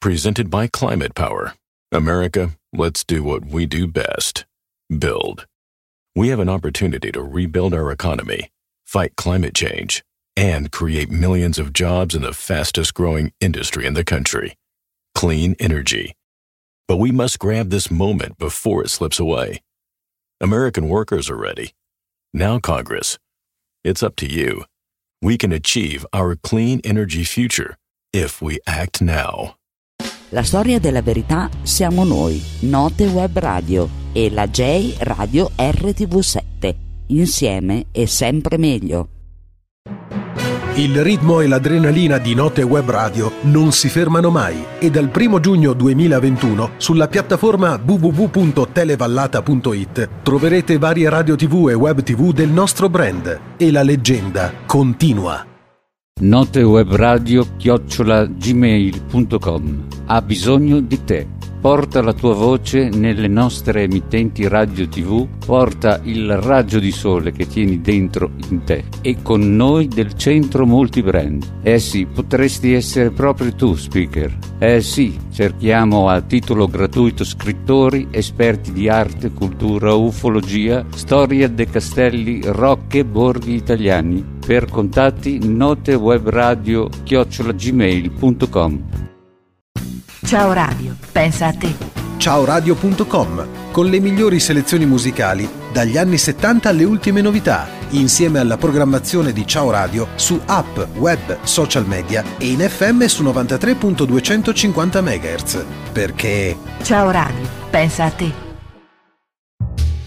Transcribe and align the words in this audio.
Presented 0.00 0.48
by 0.48 0.66
Climate 0.66 1.14
Power. 1.14 1.52
America, 1.92 2.52
let's 2.72 3.04
do 3.04 3.22
what 3.22 3.44
we 3.44 3.66
do 3.66 3.86
best 3.86 4.46
build. 4.98 5.46
We 6.16 6.28
have 6.28 6.38
an 6.40 6.48
opportunity 6.48 7.12
to 7.12 7.22
rebuild 7.22 7.74
our 7.74 7.92
economy, 7.92 8.50
fight 8.86 9.14
climate 9.16 9.54
change, 9.54 10.02
and 10.34 10.72
create 10.72 11.10
millions 11.10 11.58
of 11.58 11.74
jobs 11.74 12.14
in 12.14 12.22
the 12.22 12.32
fastest 12.32 12.94
growing 12.94 13.34
industry 13.42 13.84
in 13.84 13.92
the 13.92 14.02
country 14.02 14.54
clean 15.14 15.54
energy. 15.60 16.14
But 16.88 16.96
we 16.96 17.10
must 17.10 17.38
grab 17.38 17.68
this 17.68 17.90
moment 17.90 18.38
before 18.38 18.82
it 18.82 18.88
slips 18.88 19.20
away. 19.20 19.60
American 20.40 20.88
workers 20.88 21.28
are 21.28 21.36
ready. 21.36 21.74
Now, 22.32 22.58
Congress, 22.58 23.18
it's 23.84 24.02
up 24.02 24.16
to 24.16 24.26
you. 24.26 24.64
We 25.20 25.36
can 25.36 25.52
achieve 25.52 26.06
our 26.14 26.36
clean 26.36 26.80
energy 26.84 27.22
future 27.22 27.76
if 28.14 28.40
we 28.40 28.60
act 28.66 29.02
now. 29.02 29.56
La 30.32 30.44
storia 30.44 30.78
della 30.78 31.02
verità 31.02 31.50
siamo 31.62 32.04
noi, 32.04 32.40
Note 32.60 33.06
Web 33.06 33.36
Radio 33.36 33.88
e 34.12 34.30
la 34.30 34.46
J 34.46 34.94
Radio 34.98 35.50
RTV7. 35.56 36.72
Insieme 37.06 37.86
è 37.90 38.04
sempre 38.04 38.56
meglio. 38.56 39.08
Il 40.74 41.02
ritmo 41.02 41.40
e 41.40 41.48
l'adrenalina 41.48 42.18
di 42.18 42.34
Note 42.34 42.62
Web 42.62 42.88
Radio 42.88 43.32
non 43.42 43.72
si 43.72 43.88
fermano 43.88 44.30
mai 44.30 44.64
e 44.78 44.88
dal 44.88 45.10
1 45.12 45.40
giugno 45.40 45.72
2021 45.72 46.70
sulla 46.76 47.08
piattaforma 47.08 47.76
www.televallata.it 47.84 50.08
troverete 50.22 50.78
varie 50.78 51.08
radio 51.08 51.34
tv 51.34 51.70
e 51.70 51.74
web 51.74 52.04
tv 52.04 52.32
del 52.32 52.50
nostro 52.50 52.88
brand 52.88 53.40
e 53.56 53.72
la 53.72 53.82
leggenda 53.82 54.52
continua. 54.64 55.49
Note 56.22 56.60
web 56.60 56.96
radio 56.96 57.46
chiocciola 57.56 58.26
gmail.com 58.26 59.86
ha 60.04 60.20
bisogno 60.20 60.80
di 60.80 61.02
te. 61.02 61.26
Porta 61.62 62.02
la 62.02 62.12
tua 62.12 62.34
voce 62.34 62.90
nelle 62.90 63.26
nostre 63.26 63.84
emittenti 63.84 64.46
radio 64.46 64.86
tv, 64.86 65.26
porta 65.44 65.98
il 66.04 66.36
raggio 66.36 66.78
di 66.78 66.90
sole 66.90 67.32
che 67.32 67.46
tieni 67.46 67.80
dentro 67.80 68.32
in 68.50 68.64
te 68.64 68.84
e 69.00 69.22
con 69.22 69.56
noi 69.56 69.88
del 69.88 70.14
centro 70.14 70.66
multibrand. 70.66 71.60
Eh 71.62 71.78
sì, 71.78 72.04
potresti 72.04 72.74
essere 72.74 73.10
proprio 73.10 73.54
tu 73.54 73.74
speaker. 73.74 74.36
Eh 74.58 74.82
sì, 74.82 75.18
cerchiamo 75.32 76.10
a 76.10 76.20
titolo 76.20 76.66
gratuito 76.66 77.24
scrittori, 77.24 78.08
esperti 78.10 78.72
di 78.72 78.90
arte, 78.90 79.32
cultura, 79.32 79.94
ufologia, 79.94 80.84
storia 80.94 81.48
dei 81.48 81.66
castelli, 81.66 82.42
rocche, 82.44 83.06
borghi 83.06 83.54
italiani. 83.54 84.38
Per 84.50 84.64
contatti 84.68 85.38
notewebradio 85.46 86.88
chiocciolagmail.com 87.04 88.82
Ciao 90.26 90.52
Radio, 90.52 90.96
pensa 91.12 91.46
a 91.46 91.52
te. 91.52 91.72
Ciaoradio.com 92.16 93.46
con 93.70 93.86
le 93.86 94.00
migliori 94.00 94.40
selezioni 94.40 94.86
musicali 94.86 95.48
dagli 95.72 95.96
anni 95.96 96.18
70 96.18 96.68
alle 96.68 96.82
ultime 96.82 97.20
novità, 97.20 97.68
insieme 97.90 98.40
alla 98.40 98.56
programmazione 98.56 99.32
di 99.32 99.46
Ciao 99.46 99.70
Radio 99.70 100.08
su 100.16 100.40
app, 100.46 100.80
web, 100.96 101.44
social 101.44 101.86
media 101.86 102.24
e 102.36 102.48
in 102.48 102.58
FM 102.58 103.04
su 103.04 103.22
93.250 103.22 105.00
MHz. 105.00 105.64
Perché 105.92 106.56
Ciao 106.82 107.12
Radio, 107.12 107.46
pensa 107.70 108.06
a 108.06 108.10
te. 108.10 108.49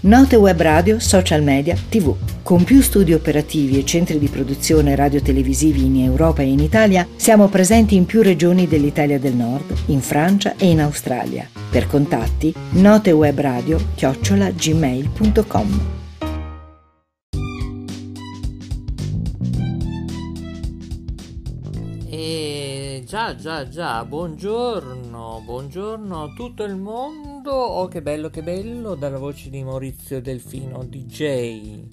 Note 0.06 0.36
web 0.36 0.60
radio, 0.60 0.98
social 0.98 1.42
media, 1.42 1.74
tv. 1.88 2.14
Con 2.42 2.62
più 2.62 2.82
studi 2.82 3.14
operativi 3.14 3.78
e 3.78 3.86
centri 3.86 4.18
di 4.18 4.28
produzione 4.28 4.94
radio-televisivi 4.94 5.82
in 5.82 6.02
Europa 6.02 6.42
e 6.42 6.48
in 6.48 6.58
Italia, 6.58 7.08
siamo 7.16 7.48
presenti 7.48 7.94
in 7.94 8.04
più 8.04 8.20
regioni 8.20 8.68
dell'Italia 8.68 9.18
del 9.18 9.32
Nord, 9.32 9.74
in 9.86 10.02
Francia 10.02 10.56
e 10.58 10.68
in 10.68 10.82
Australia. 10.82 11.48
Per 11.70 11.86
contatti, 11.86 12.52
notewebradio 12.72 13.78
già, 23.14 23.36
già, 23.36 23.68
già, 23.68 24.04
buongiorno, 24.04 25.42
buongiorno 25.44 26.24
a 26.24 26.32
tutto 26.34 26.64
il 26.64 26.74
mondo. 26.74 27.52
Oh, 27.52 27.86
che 27.86 28.02
bello, 28.02 28.28
che 28.28 28.42
bello, 28.42 28.96
dalla 28.96 29.18
voce 29.18 29.50
di 29.50 29.62
Maurizio 29.62 30.20
Delfino, 30.20 30.82
DJ. 30.82 31.84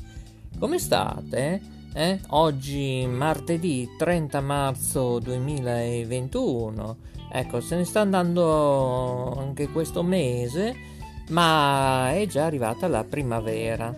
Come 0.58 0.80
state? 0.80 1.62
Eh? 1.94 2.20
Oggi, 2.30 3.06
martedì 3.08 3.88
30 4.00 4.42
marzo 4.42 5.20
2021. 5.20 6.98
Ecco, 7.32 7.62
se 7.62 7.76
ne 7.76 7.86
sta 7.86 8.00
andando 8.00 9.36
anche 9.38 9.70
questo 9.70 10.02
mese, 10.02 10.74
ma 11.30 12.14
è 12.14 12.26
già 12.26 12.46
arrivata 12.46 12.88
la 12.88 13.04
primavera. 13.04 13.96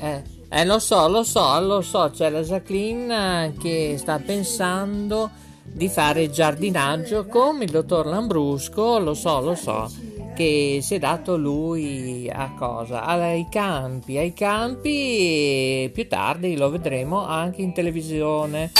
Eh, 0.00 0.22
eh, 0.48 0.64
lo 0.64 0.80
so, 0.80 1.06
lo 1.06 1.22
so, 1.22 1.60
lo 1.60 1.80
so, 1.80 2.10
c'è 2.12 2.28
la 2.28 2.42
Jacqueline 2.42 3.54
che 3.56 3.94
sta 3.98 4.18
pensando 4.18 5.42
di 5.64 5.88
fare 5.88 6.30
giardinaggio 6.30 7.26
come 7.26 7.64
il 7.64 7.70
dottor 7.70 8.06
Lambrusco, 8.06 8.98
lo 8.98 9.14
so, 9.14 9.40
lo 9.40 9.54
so, 9.54 9.90
che 10.34 10.78
si 10.82 10.94
è 10.94 10.98
dato 10.98 11.36
lui 11.36 12.30
a 12.30 12.54
cosa? 12.56 13.04
Ai 13.04 13.46
campi, 13.50 14.16
ai 14.18 14.32
campi 14.32 15.90
più 15.92 16.06
tardi 16.06 16.56
lo 16.56 16.70
vedremo 16.70 17.26
anche 17.26 17.62
in 17.62 17.72
televisione. 17.72 18.70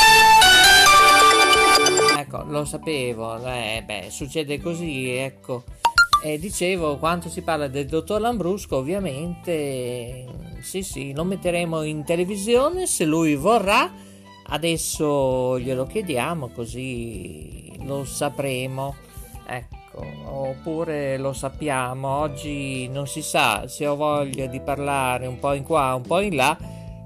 Ecco, 2.16 2.44
lo 2.46 2.64
sapevo, 2.64 3.36
eh, 3.44 3.82
beh, 3.84 4.06
succede 4.10 4.60
così, 4.60 5.10
ecco. 5.10 5.64
E 6.22 6.38
dicevo, 6.38 6.96
quando 6.96 7.28
si 7.28 7.42
parla 7.42 7.68
del 7.68 7.86
dottor 7.86 8.20
Lambrusco, 8.20 8.76
ovviamente, 8.76 10.24
sì, 10.62 10.82
sì, 10.82 11.12
lo 11.12 11.24
metteremo 11.24 11.82
in 11.82 12.02
televisione 12.04 12.86
se 12.86 13.04
lui 13.04 13.34
vorrà. 13.34 13.92
Adesso 14.46 15.58
glielo 15.58 15.86
chiediamo 15.86 16.48
così 16.48 17.72
lo 17.84 18.04
sapremo. 18.04 18.94
Ecco, 19.46 20.04
oppure 20.24 21.16
lo 21.18 21.32
sappiamo. 21.32 22.08
Oggi 22.08 22.88
non 22.88 23.06
si 23.06 23.22
sa 23.22 23.66
se 23.66 23.86
ho 23.86 23.96
voglia 23.96 24.46
di 24.46 24.60
parlare 24.60 25.26
un 25.26 25.38
po' 25.38 25.52
in 25.52 25.64
qua, 25.64 25.94
un 25.94 26.02
po' 26.02 26.20
in 26.20 26.36
là. 26.36 26.56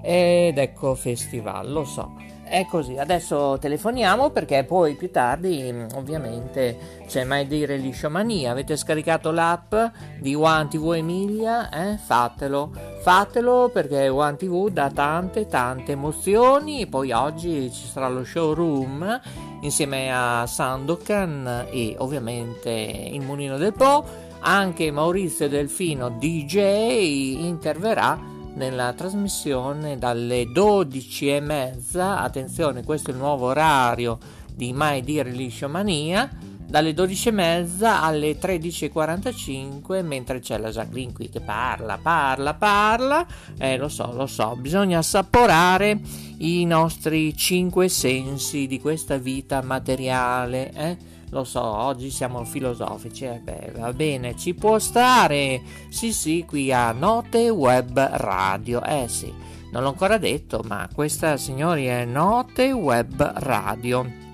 Ed 0.03 0.59
ecco 0.59 0.95
festival, 0.95 1.71
lo 1.71 1.85
so. 1.85 2.28
È 2.49 2.65
così, 2.67 2.97
adesso 2.97 3.59
telefoniamo 3.61 4.31
perché 4.31 4.65
poi 4.65 4.95
più 4.95 5.11
tardi 5.11 5.87
ovviamente 5.95 7.03
c'è 7.07 7.23
mai 7.25 7.47
dire 7.47 7.77
lisciomania. 7.77 8.51
Avete 8.51 8.75
scaricato 8.75 9.31
l'app 9.31 9.75
di 10.19 10.35
One 10.35 10.67
TV 10.69 10.95
Emilia? 10.95 11.69
Eh? 11.69 11.99
Fatelo, 11.99 12.73
fatelo 13.03 13.71
perché 13.71 14.09
One 14.09 14.37
TV 14.37 14.71
dà 14.71 14.91
tante 14.91 15.47
tante 15.47 15.93
emozioni. 15.93 16.87
Poi 16.87 17.13
oggi 17.13 17.71
ci 17.71 17.87
sarà 17.87 18.09
lo 18.09 18.25
showroom 18.25 19.21
insieme 19.61 20.11
a 20.11 20.47
Sandokan 20.47 21.67
e 21.71 21.97
ovviamente 21.99 22.71
il 22.71 23.21
Mulino 23.21 23.59
del 23.59 23.75
Po. 23.75 24.27
Anche 24.41 24.91
Maurizio 24.91 25.49
Delfino 25.49 26.09
DJ 26.11 27.45
interverrà 27.45 28.37
nella 28.59 28.93
trasmissione 28.93 29.99
dalle 29.99 30.51
12 30.51 31.29
e 31.31 31.41
mezza, 31.41 32.19
attenzione 32.21 32.83
questo 32.83 33.11
è 33.11 33.15
il 33.15 33.19
nuovo 33.21 33.47
orario 33.47 34.19
di 34.53 34.73
Mai 34.73 35.03
Dire 35.03 35.31
Lisciomania, 35.31 36.29
dalle 36.67 36.93
12 36.93 37.29
e 37.29 37.31
mezza 37.31 38.03
alle 38.03 38.37
13.45 38.37 40.05
mentre 40.05 40.41
c'è 40.41 40.59
la 40.59 40.71
Jacqueline 40.71 41.13
qui 41.13 41.31
che 41.31 41.41
parla, 41.41 41.99
parla, 42.03 42.53
parla, 42.55 43.27
eh 43.57 43.77
lo 43.77 43.89
so, 43.89 44.13
lo 44.13 44.27
so, 44.27 44.57
bisogna 44.57 44.99
assaporare 44.99 46.01
i 46.39 46.67
nostri 46.67 47.35
cinque 47.37 47.89
sensi 47.89 48.67
di 48.67 48.81
questa 48.81 49.17
vita 49.19 49.63
materiale, 49.63 50.73
eh? 50.73 50.97
Lo 51.31 51.45
so, 51.45 51.63
oggi 51.63 52.11
siamo 52.11 52.43
filosofici, 52.45 53.25
eh 53.25 53.41
beh, 53.43 53.73
va 53.77 53.93
bene, 53.93 54.35
ci 54.37 54.55
può 54.55 54.79
stare. 54.79 55.61
Sì, 55.91 56.13
sì, 56.13 56.45
qui 56.47 56.73
a 56.73 56.93
Note 56.93 57.51
Web 57.51 57.99
Radio. 57.99 58.83
Eh 58.83 59.09
sì, 59.09 59.33
non 59.71 59.83
l'ho 59.83 59.91
ancora 59.91 60.17
detto, 60.17 60.63
ma 60.67 60.89
questa, 60.93 61.37
signori, 61.37 61.85
è 61.85 62.05
Note 62.07 62.73
Web 62.73 63.21
Radio. 63.37 64.27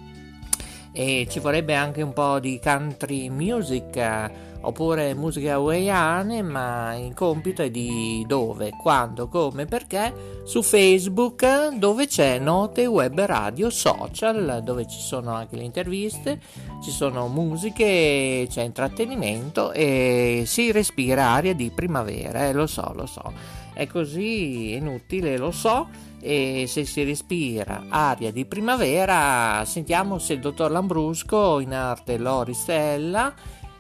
e 0.97 1.27
ci 1.29 1.41
vorrebbe 1.41 1.75
anche 1.75 2.03
un 2.03 2.13
po' 2.13 2.39
di 2.39 2.61
country 2.63 3.29
music 3.29 4.31
oppure 4.67 5.15
musiche 5.15 5.51
hawaiane, 5.51 6.43
ma 6.43 6.95
il 6.97 7.15
compito 7.15 7.63
è 7.63 7.71
di 7.71 8.25
dove, 8.27 8.71
quando, 8.71 9.29
come, 9.29 9.67
perché 9.67 10.43
su 10.45 10.63
Facebook 10.63 11.77
dove 11.77 12.07
c'è 12.07 12.39
Note 12.39 12.87
Web 12.87 13.21
Radio 13.21 13.71
Social, 13.71 14.63
dove 14.65 14.87
ci 14.87 15.01
sono 15.01 15.33
anche 15.33 15.57
le 15.57 15.65
interviste, 15.65 16.41
ci 16.83 16.91
sono 16.91 17.29
musiche, 17.29 18.47
c'è 18.49 18.63
intrattenimento 18.63 19.73
e 19.73 20.45
si 20.47 20.73
respira 20.73 21.29
aria 21.29 21.55
di 21.55 21.71
primavera, 21.71 22.47
eh, 22.47 22.53
lo 22.53 22.67
so, 22.67 22.93
lo 22.95 23.07
so. 23.07 23.33
È 23.73 23.87
così 23.87 24.75
inutile, 24.75 25.37
lo 25.37 25.51
so, 25.51 25.89
e 26.21 26.65
se 26.69 26.85
si 26.85 27.05
respira 27.05 27.85
aria 27.89 28.33
di 28.33 28.47
primavera, 28.47 29.63
sentiamo 29.67 30.19
se 30.19 30.35
il 30.35 30.41
dottor 30.41 30.71
Lambrusco, 30.71 31.61
in 31.61 31.75
arte 31.75 32.17
Lori 32.17 32.55
Stella, 32.55 33.35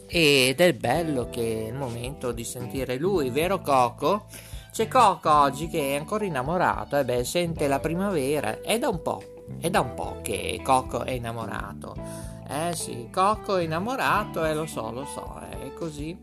ed 0.07 0.59
è 0.59 0.73
bello 0.73 1.29
che 1.29 1.41
è 1.41 1.67
il 1.69 1.73
momento 1.73 2.33
di 2.33 2.43
sentire 2.43 2.97
lui 2.97 3.29
vero 3.29 3.61
Coco? 3.61 4.25
C'è 4.73 4.89
Coco 4.89 5.31
oggi 5.31 5.69
che 5.69 5.93
è 5.93 5.95
ancora 5.95 6.25
innamorato 6.25 6.97
e 6.97 7.05
beh 7.05 7.23
sente 7.23 7.67
la 7.67 7.79
primavera 7.79 8.59
è 8.59 8.77
da 8.77 8.89
un 8.89 9.01
po' 9.01 9.23
è 9.59 9.69
da 9.69 9.79
un 9.79 9.93
po' 9.93 10.19
che 10.21 10.59
Coco 10.61 11.03
è 11.03 11.11
innamorato 11.11 12.30
eh 12.51 12.75
sì, 12.75 13.07
Coco 13.09 13.55
è 13.55 13.63
innamorato, 13.63 14.43
eh 14.43 14.53
lo 14.53 14.65
so, 14.65 14.91
lo 14.91 15.05
so, 15.05 15.39
è 15.39 15.71
così. 15.73 16.17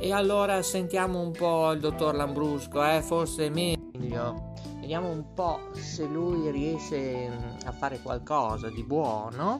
E 0.00 0.12
allora 0.12 0.62
sentiamo 0.62 1.20
un 1.20 1.30
po' 1.32 1.72
il 1.72 1.80
dottor 1.80 2.14
Lambrusco, 2.14 2.82
eh, 2.82 3.02
forse 3.02 3.46
è 3.46 3.50
meglio. 3.50 4.54
Vediamo 4.80 5.10
un 5.10 5.34
po' 5.34 5.70
se 5.74 6.06
lui 6.06 6.50
riesce 6.50 7.28
mm, 7.28 7.66
a 7.66 7.72
fare 7.72 8.00
qualcosa 8.00 8.70
di 8.70 8.82
buono. 8.82 9.58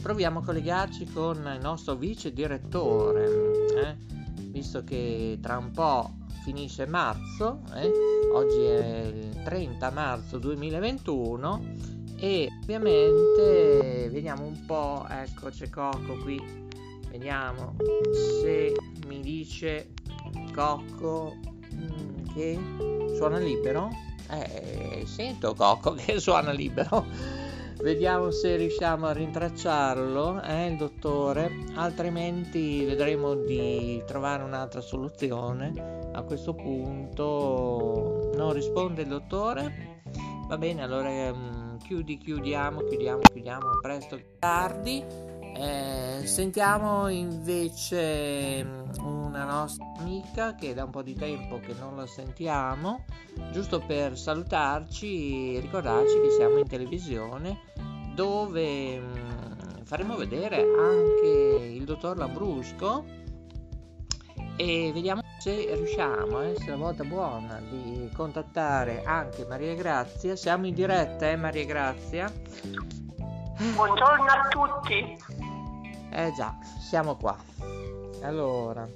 Proviamo 0.00 0.38
a 0.38 0.42
collegarci 0.44 1.10
con 1.10 1.36
il 1.52 1.60
nostro 1.60 1.96
vice 1.96 2.32
direttore, 2.32 3.24
eh? 3.74 3.96
visto 4.50 4.84
che 4.84 5.38
tra 5.42 5.56
un 5.56 5.72
po' 5.72 6.12
finisce 6.44 6.86
marzo, 6.86 7.62
eh? 7.74 7.90
oggi 8.32 8.62
è 8.62 9.12
il 9.12 9.42
30 9.42 9.90
marzo 9.90 10.38
2021 10.38 11.95
e 12.18 12.48
ovviamente 12.62 14.08
vediamo 14.10 14.44
un 14.44 14.64
po', 14.64 15.06
ecco 15.08 15.50
c'è 15.50 15.68
Cocco 15.68 16.16
qui, 16.22 16.40
vediamo 17.10 17.74
se 18.40 18.74
mi 19.06 19.20
dice 19.20 19.88
Cocco 20.54 21.36
mm, 21.74 22.34
che 22.34 22.58
suona 23.16 23.38
libero. 23.38 23.90
Eh, 24.30 25.04
sento 25.06 25.54
Cocco 25.54 25.92
che 25.98 26.18
suona 26.18 26.52
libero. 26.52 27.04
Vediamo 27.78 28.30
se 28.30 28.56
riusciamo 28.56 29.06
a 29.06 29.12
rintracciarlo, 29.12 30.42
eh, 30.42 30.68
il 30.68 30.76
dottore, 30.78 31.50
altrimenti 31.74 32.82
vedremo 32.84 33.34
di 33.34 34.02
trovare 34.06 34.42
un'altra 34.42 34.80
soluzione. 34.80 36.08
A 36.14 36.22
questo 36.22 36.54
punto 36.54 38.30
non 38.34 38.54
risponde 38.54 39.02
il 39.02 39.08
dottore. 39.08 40.00
Va 40.48 40.56
bene, 40.56 40.82
allora 40.82 41.10
chiudi, 41.78 42.18
chiudiamo, 42.18 42.82
chiudiamo, 42.82 43.26
chiudiamo 43.32 43.78
presto, 43.80 44.20
tardi. 44.38 45.04
Eh, 45.58 46.22
sentiamo 46.26 47.08
invece 47.08 48.84
una 49.00 49.44
nostra 49.44 49.86
amica 49.98 50.54
che 50.54 50.74
da 50.74 50.84
un 50.84 50.90
po' 50.90 51.02
di 51.02 51.14
tempo 51.14 51.58
che 51.60 51.72
non 51.72 51.96
la 51.96 52.06
sentiamo, 52.06 53.04
giusto 53.52 53.80
per 53.80 54.18
salutarci 54.18 55.56
e 55.56 55.60
ricordarci 55.60 56.20
che 56.20 56.30
siamo 56.30 56.58
in 56.58 56.68
televisione 56.68 57.58
dove 58.14 58.98
mh, 58.98 59.84
faremo 59.84 60.16
vedere 60.16 60.60
anche 60.60 61.70
il 61.74 61.84
dottor 61.84 62.18
Lambrusco 62.18 63.04
e 64.56 64.90
vediamo 64.92 65.22
se 65.38 65.74
riusciamo, 65.74 66.42
eh, 66.42 66.54
se 66.56 66.70
la 66.70 66.76
volta 66.76 67.04
buona, 67.04 67.60
di 67.60 68.10
contattare 68.14 69.02
anche 69.04 69.44
Maria 69.44 69.74
Grazia. 69.74 70.34
Siamo 70.34 70.66
in 70.66 70.74
diretta, 70.74 71.28
eh, 71.30 71.36
Maria 71.36 71.64
Grazia. 71.64 72.32
Buongiorno 73.74 74.24
a 74.24 74.48
tutti. 74.48 75.16
Eh 76.10 76.32
già, 76.34 76.56
siamo 76.80 77.16
qua. 77.16 77.36
Allora, 78.22 78.88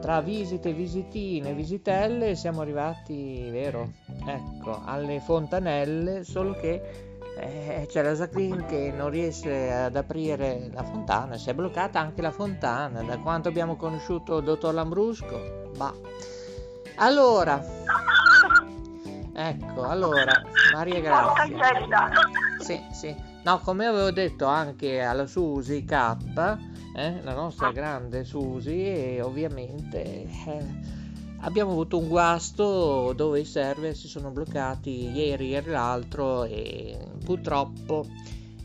tra 0.00 0.20
visite, 0.20 0.72
visitine, 0.72 1.52
visitelle 1.52 2.34
siamo 2.34 2.62
arrivati, 2.62 3.48
vero? 3.50 3.92
Ecco, 4.26 4.82
alle 4.84 5.20
fontanelle, 5.20 6.24
solo 6.24 6.54
che 6.54 7.05
eh, 7.38 7.86
c'è 7.88 8.02
la 8.02 8.14
Jacqueline 8.14 8.64
che 8.66 8.92
non 8.96 9.10
riesce 9.10 9.70
ad 9.70 9.96
aprire 9.96 10.70
la 10.72 10.82
fontana, 10.82 11.36
si 11.36 11.50
è 11.50 11.54
bloccata 11.54 12.00
anche 12.00 12.22
la 12.22 12.30
fontana, 12.30 13.02
da 13.02 13.18
quanto 13.18 13.48
abbiamo 13.48 13.76
conosciuto 13.76 14.38
il 14.38 14.44
dottor 14.44 14.72
Lambrusco. 14.72 15.70
Bah. 15.76 15.92
Allora, 16.96 17.62
ecco, 19.34 19.82
allora, 19.82 20.42
Maria 20.72 21.00
Grazia. 21.00 22.08
Sì, 22.58 22.82
sì. 22.92 23.14
No, 23.44 23.58
come 23.58 23.86
avevo 23.86 24.10
detto 24.10 24.46
anche 24.46 25.02
alla 25.02 25.26
Susi 25.26 25.84
K, 25.84 25.92
eh, 26.96 27.20
la 27.22 27.34
nostra 27.34 27.70
grande 27.70 28.24
Susi, 28.24 28.82
e 28.82 29.20
ovviamente 29.22 30.02
eh, 30.02 30.95
abbiamo 31.46 31.70
avuto 31.70 31.98
un 31.98 32.08
guasto 32.08 33.12
dove 33.14 33.40
i 33.40 33.44
server 33.44 33.94
si 33.94 34.08
sono 34.08 34.30
bloccati 34.30 35.10
ieri 35.10 35.54
e 35.54 35.62
l'altro 35.64 36.42
e 36.44 36.98
purtroppo 37.24 38.04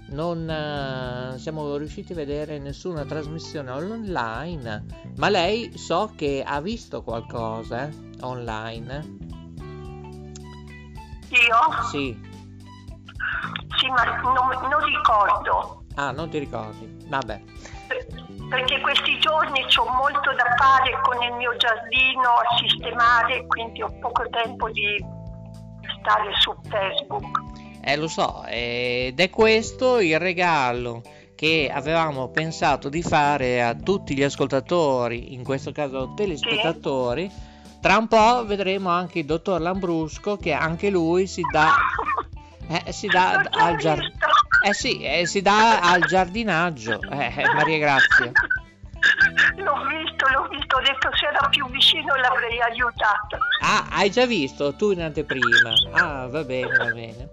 non 0.09 0.39
uh, 0.41 1.37
siamo 1.37 1.77
riusciti 1.77 2.11
a 2.11 2.15
vedere 2.15 2.59
nessuna 2.59 3.05
trasmissione 3.05 3.71
online, 3.71 4.85
ma 5.15 5.29
lei 5.29 5.77
so 5.77 6.11
che 6.17 6.43
ha 6.45 6.59
visto 6.59 7.01
qualcosa 7.01 7.87
eh, 7.87 7.93
online. 8.21 9.17
Io? 11.29 11.83
Sì. 11.89 12.19
Sì, 13.77 13.87
ma 13.87 14.03
non, 14.21 14.69
non 14.69 14.83
ricordo. 14.83 15.85
Ah, 15.95 16.11
non 16.11 16.29
ti 16.29 16.39
ricordi? 16.39 17.05
Vabbè. 17.07 17.41
Perché 18.51 18.81
questi 18.81 19.17
giorni 19.19 19.63
ho 19.63 19.89
molto 19.95 20.33
da 20.33 20.43
fare 20.57 20.99
con 21.03 21.23
il 21.23 21.33
mio 21.35 21.55
giardino 21.55 22.27
a 22.27 22.57
sistemare, 22.59 23.47
quindi 23.47 23.81
ho 23.81 23.89
poco 24.01 24.27
tempo 24.29 24.69
di 24.71 25.01
stare 26.01 26.29
su 26.37 26.53
Facebook. 26.67 27.39
Eh, 27.81 27.95
lo 27.95 28.09
so, 28.09 28.43
ed 28.45 29.17
è 29.17 29.29
questo 29.29 30.01
il 30.01 30.19
regalo 30.19 31.01
che 31.33 31.71
avevamo 31.73 32.27
pensato 32.27 32.89
di 32.89 33.01
fare 33.01 33.63
a 33.63 33.73
tutti 33.73 34.15
gli 34.15 34.23
ascoltatori, 34.23 35.33
in 35.33 35.45
questo 35.45 35.71
caso 35.71 36.13
telespettatori. 36.13 37.29
Sì. 37.29 37.79
Tra 37.79 37.95
un 37.95 38.09
po' 38.09 38.45
vedremo 38.45 38.89
anche 38.89 39.19
il 39.19 39.25
dottor 39.25 39.61
Lambrusco 39.61 40.35
che 40.35 40.51
anche 40.51 40.89
lui 40.89 41.25
si 41.25 41.41
dà, 41.49 41.73
eh, 42.85 42.91
si 42.91 43.07
dà 43.07 43.45
al 43.49 43.77
giardino. 43.77 44.11
Eh 44.63 44.73
sì, 44.73 45.01
eh, 45.01 45.25
si 45.25 45.41
dà 45.41 45.79
al 45.81 46.05
giardinaggio. 46.05 47.01
Eh, 47.09 47.33
eh 47.35 47.53
Maria 47.53 47.77
Grazia. 47.79 48.31
L'ho 49.57 49.75
visto, 49.87 50.25
l'ho 50.31 50.47
visto, 50.49 50.77
ho 50.77 50.81
detto 50.81 51.09
se 51.15 51.27
era 51.27 51.47
più 51.49 51.67
vicino 51.69 52.15
l'avrei 52.15 52.59
aiutato. 52.61 53.37
Ah, 53.61 53.87
hai 53.91 54.09
già 54.11 54.25
visto 54.25 54.75
tu 54.75 54.91
in 54.91 55.01
anteprima. 55.01 55.71
Ah, 55.91 56.27
va 56.27 56.43
bene, 56.43 56.77
va 56.77 56.85
bene. 56.85 57.29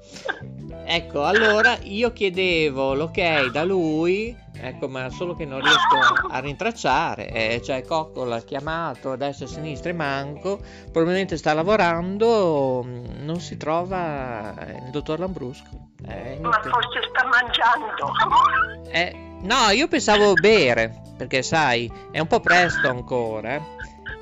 Ecco, 0.84 1.24
allora 1.24 1.76
io 1.82 2.12
chiedevo 2.12 2.94
l'ok 2.94 3.50
da 3.50 3.64
lui, 3.64 4.34
ecco, 4.54 4.88
ma 4.88 5.10
solo 5.10 5.36
che 5.36 5.44
non 5.44 5.60
riesco 5.60 6.28
a 6.30 6.38
rintracciare. 6.38 7.30
Eh, 7.30 7.62
cioè, 7.62 7.82
Cocco 7.82 8.24
l'ha 8.24 8.40
chiamato 8.40 9.12
a 9.12 9.16
destra 9.16 9.44
e 9.44 9.48
a 9.48 9.52
sinistra 9.52 9.90
e 9.90 9.94
manco, 9.94 10.58
probabilmente 10.90 11.36
sta 11.36 11.52
lavorando, 11.52 12.82
non 12.84 13.40
si 13.40 13.58
trova 13.58 14.54
il 14.84 14.90
dottor 14.90 15.18
Lambrusco. 15.18 15.88
Eh, 16.06 16.38
ma 16.40 16.52
forse 16.62 17.00
sta 17.10 17.26
mangiando. 17.26 18.90
Eh, 18.90 19.26
No, 19.40 19.70
io 19.70 19.86
pensavo 19.86 20.32
bere, 20.32 21.00
perché 21.18 21.42
sai, 21.42 21.92
è 22.12 22.20
un 22.20 22.28
po' 22.28 22.40
presto 22.40 22.88
ancora. 22.88 23.56
Eh. 23.56 23.62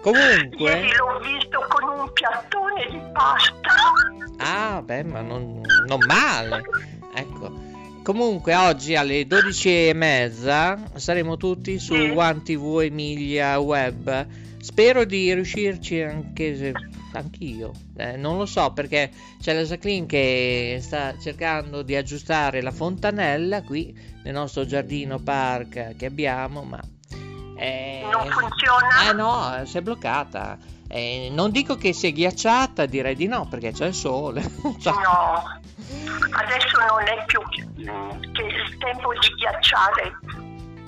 Comunque... 0.01 0.71
Ieri 0.71 0.93
l'ho 0.97 1.21
visto 1.21 1.65
con 1.69 1.99
un 1.99 2.13
piattone 2.13 2.87
di 2.91 3.01
pasta. 3.13 3.75
Ah, 4.39 4.83
beh, 4.83 5.05
ma 5.05 5.21
non, 5.21 5.61
non 5.87 6.01
male. 6.07 6.63
Ecco. 7.15 7.65
Comunque 8.03 8.55
oggi 8.55 8.95
alle 8.95 9.27
12 9.27 9.89
e 9.89 9.93
mezza 9.93 10.79
saremo 10.95 11.37
tutti 11.37 11.79
su 11.79 11.95
One 11.95 12.43
TV 12.43 12.81
Emilia 12.83 13.59
Web. 13.59 14.27
Spero 14.61 15.05
di 15.05 15.35
riuscirci 15.35 16.01
anche 16.01 16.57
se 16.57 16.73
anch'io. 17.19 17.73
Eh, 17.97 18.17
non 18.17 18.39
lo 18.39 18.47
so 18.47 18.73
perché 18.73 19.11
c'è 19.41 19.55
la 19.55 19.63
Jacqueline 19.63 20.07
che 20.07 20.79
sta 20.81 21.19
cercando 21.19 21.83
di 21.83 21.97
aggiustare 21.97 22.63
la 22.63 22.71
fontanella 22.71 23.63
qui 23.63 23.97
nel 24.23 24.35
nostro 24.35 24.65
giardino 24.65 25.19
park 25.19 25.97
che 25.97 26.07
abbiamo, 26.07 26.63
ma... 26.63 26.81
Eh, 27.59 28.05
non 28.11 28.29
funziona? 28.29 29.09
Eh 29.09 29.13
no, 29.13 29.65
si 29.65 29.79
è 29.79 29.83
bloccata. 29.83 30.59
Eh, 30.89 31.29
non 31.33 31.51
dico 31.51 31.77
che 31.77 31.93
si 31.93 32.07
è 32.07 32.13
ghiacciata, 32.13 32.87
direi 32.87 33.17
di 33.17 33.27
no, 33.27 33.47
perché 33.49 33.73
c'è 33.73 33.87
il 33.87 33.95
sole. 33.95 34.43
cioè... 34.79 34.93
No, 34.93 35.43
adesso 36.33 36.79
non 36.89 37.07
è 37.07 37.25
più 37.27 37.41
che 37.49 38.43
il 38.43 38.77
tempo 38.79 39.13
di 39.13 39.35
ghiacciare. 39.37 40.19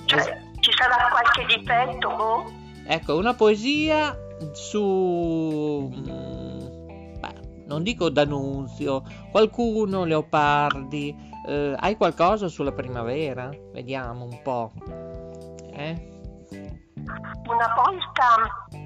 Cioè, 0.05 0.41
ci 0.59 0.71
sarà 0.77 1.09
qualche 1.09 1.45
difetto? 1.57 2.07
Oh? 2.07 2.51
Ecco, 2.85 3.17
una 3.17 3.33
poesia 3.33 4.17
su 4.53 5.91
mm, 5.93 7.19
beh, 7.19 7.65
non 7.67 7.83
dico 7.83 8.09
D'Annunzio, 8.09 9.03
qualcuno 9.31 10.03
Leopardi. 10.03 11.27
Eh, 11.47 11.75
hai 11.77 11.95
qualcosa 11.95 12.47
sulla 12.47 12.71
primavera? 12.71 13.49
Vediamo 13.71 14.25
un 14.25 14.41
po'. 14.41 14.71
Eh? 15.73 16.07
Una 17.47 17.73
volta 17.75 18.77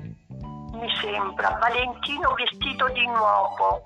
mi 0.73 0.87
sembra 1.01 1.57
Valentino 1.59 2.33
vestito 2.33 2.87
di 2.89 3.05
nuovo, 3.05 3.85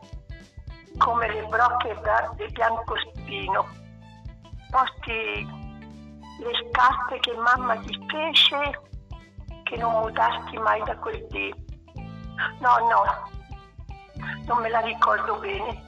come 0.98 1.32
le 1.32 1.46
brocche 1.48 1.96
di 2.38 2.52
biancospino, 2.52 3.66
posti 4.70 5.66
le 6.40 6.52
scarpe 6.70 7.20
che 7.20 7.34
mamma 7.34 7.78
ti 7.78 7.98
fece 8.08 8.80
che 9.70 9.78
non 9.78 9.92
mutasti 10.00 10.58
mai 10.58 10.82
da 10.86 10.96
quel 10.98 11.26
dì. 11.30 11.54
No, 12.60 12.78
no, 12.88 13.04
non 14.46 14.62
me 14.62 14.70
la 14.70 14.80
ricordo 14.80 15.38
bene. 15.40 15.86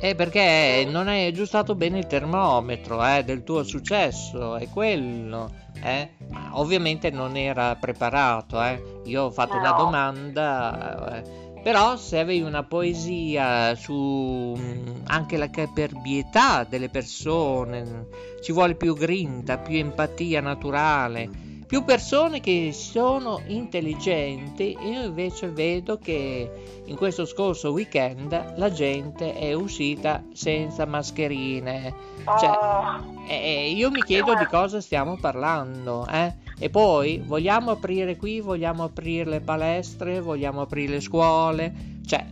Eh, 0.00 0.14
perché 0.14 0.86
non 0.88 1.08
hai 1.08 1.26
aggiustato 1.26 1.74
bene 1.74 1.98
il 1.98 2.06
termometro 2.06 3.04
eh, 3.04 3.22
del 3.22 3.44
tuo 3.44 3.62
successo, 3.62 4.56
è 4.56 4.68
quello. 4.68 5.50
Eh? 5.82 6.16
Ovviamente 6.52 7.10
non 7.10 7.36
era 7.36 7.76
preparato, 7.76 8.62
eh. 8.62 8.82
Io 9.04 9.24
ho 9.24 9.30
fatto 9.30 9.54
no. 9.54 9.60
una 9.60 9.72
domanda, 9.72 11.16
eh. 11.18 11.60
però 11.62 11.96
se 11.96 12.18
avevi 12.18 12.42
una 12.42 12.64
poesia 12.64 13.74
su 13.76 14.54
mm, 14.58 15.02
anche 15.06 15.36
la 15.36 15.50
caparbietà 15.50 16.64
delle 16.64 16.88
persone, 16.88 18.06
ci 18.42 18.52
vuole 18.52 18.74
più 18.74 18.94
grinta, 18.94 19.58
più 19.58 19.78
empatia 19.78 20.40
naturale 20.40 21.49
più 21.70 21.84
persone 21.84 22.40
che 22.40 22.72
sono 22.72 23.40
intelligenti. 23.46 24.76
Io 24.80 25.04
invece 25.04 25.50
vedo 25.50 25.98
che 25.98 26.82
in 26.84 26.96
questo 26.96 27.24
scorso 27.24 27.70
weekend 27.70 28.56
la 28.56 28.72
gente 28.72 29.34
è 29.34 29.52
uscita 29.52 30.20
senza 30.32 30.84
mascherine. 30.84 31.94
Cioè, 32.24 32.50
oh. 32.50 33.24
eh, 33.28 33.70
io 33.70 33.88
mi 33.92 34.02
chiedo 34.02 34.34
di 34.34 34.46
cosa 34.46 34.80
stiamo 34.80 35.16
parlando. 35.20 36.08
Eh? 36.08 36.34
E 36.58 36.70
poi 36.70 37.22
vogliamo 37.24 37.70
aprire 37.70 38.16
qui, 38.16 38.40
vogliamo 38.40 38.82
aprire 38.82 39.30
le 39.30 39.40
palestre, 39.40 40.20
vogliamo 40.20 40.62
aprire 40.62 40.94
le 40.94 41.00
scuole. 41.00 41.72
Cioè, 42.04 42.26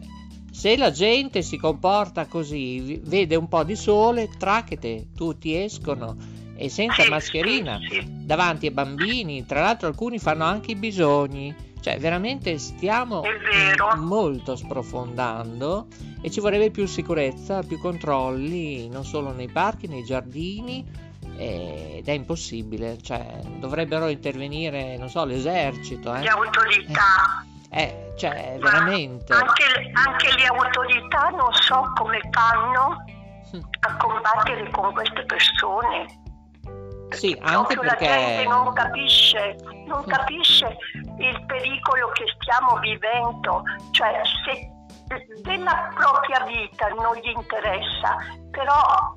se 0.50 0.76
la 0.76 0.90
gente 0.90 1.42
si 1.42 1.58
comporta 1.58 2.26
così, 2.26 3.00
vede 3.04 3.36
un 3.36 3.46
po' 3.46 3.62
di 3.62 3.76
sole, 3.76 4.30
tracchete, 4.36 5.10
tutti 5.14 5.54
escono 5.54 6.37
e 6.58 6.68
senza 6.68 7.04
sì, 7.04 7.08
mascherina 7.08 7.78
sì, 7.78 8.00
sì. 8.00 8.04
davanti 8.26 8.66
ai 8.66 8.72
bambini. 8.72 9.46
Tra 9.46 9.60
l'altro 9.60 9.86
alcuni 9.86 10.18
fanno 10.18 10.44
anche 10.44 10.72
i 10.72 10.76
bisogni. 10.76 11.54
Cioè, 11.80 11.98
veramente 11.98 12.58
stiamo 12.58 13.22
molto 13.98 14.56
sprofondando 14.56 15.86
e 16.20 16.28
ci 16.28 16.40
vorrebbe 16.40 16.72
più 16.72 16.86
sicurezza, 16.86 17.62
più 17.62 17.78
controlli, 17.78 18.88
non 18.88 19.04
solo 19.04 19.30
nei 19.30 19.48
parchi, 19.48 19.86
nei 19.86 20.02
giardini 20.02 20.84
ed 21.36 22.08
è 22.08 22.12
impossibile, 22.12 23.00
cioè, 23.00 23.40
dovrebbero 23.58 24.08
intervenire, 24.08 24.96
non 24.96 25.08
so, 25.08 25.24
l'esercito. 25.24 26.12
Eh? 26.16 26.22
Le 26.22 26.28
autorità. 26.28 27.46
Eh, 27.70 27.82
eh 27.82 28.12
cioè, 28.16 28.58
veramente. 28.60 29.32
Anche, 29.32 29.92
anche 29.92 30.34
le 30.36 30.46
autorità 30.46 31.28
non 31.28 31.52
so 31.52 31.92
come 31.94 32.18
fanno 32.32 33.04
hm. 33.52 33.60
a 33.80 33.96
combattere 33.96 34.68
con 34.72 34.92
queste 34.92 35.24
persone. 35.26 36.26
Sì, 37.10 37.36
anche 37.40 37.78
perché... 37.78 38.06
La 38.06 38.16
gente 38.16 38.46
non 38.46 38.72
capisce, 38.72 39.56
non 39.86 40.04
capisce 40.04 40.76
il 41.18 41.44
pericolo 41.46 42.10
che 42.10 42.24
stiamo 42.40 42.78
vivendo, 42.78 43.62
cioè 43.92 44.20
se 44.44 44.76
della 45.42 45.90
propria 45.94 46.44
vita 46.44 46.88
non 46.88 47.16
gli 47.16 47.30
interessa, 47.30 48.16
però 48.50 49.14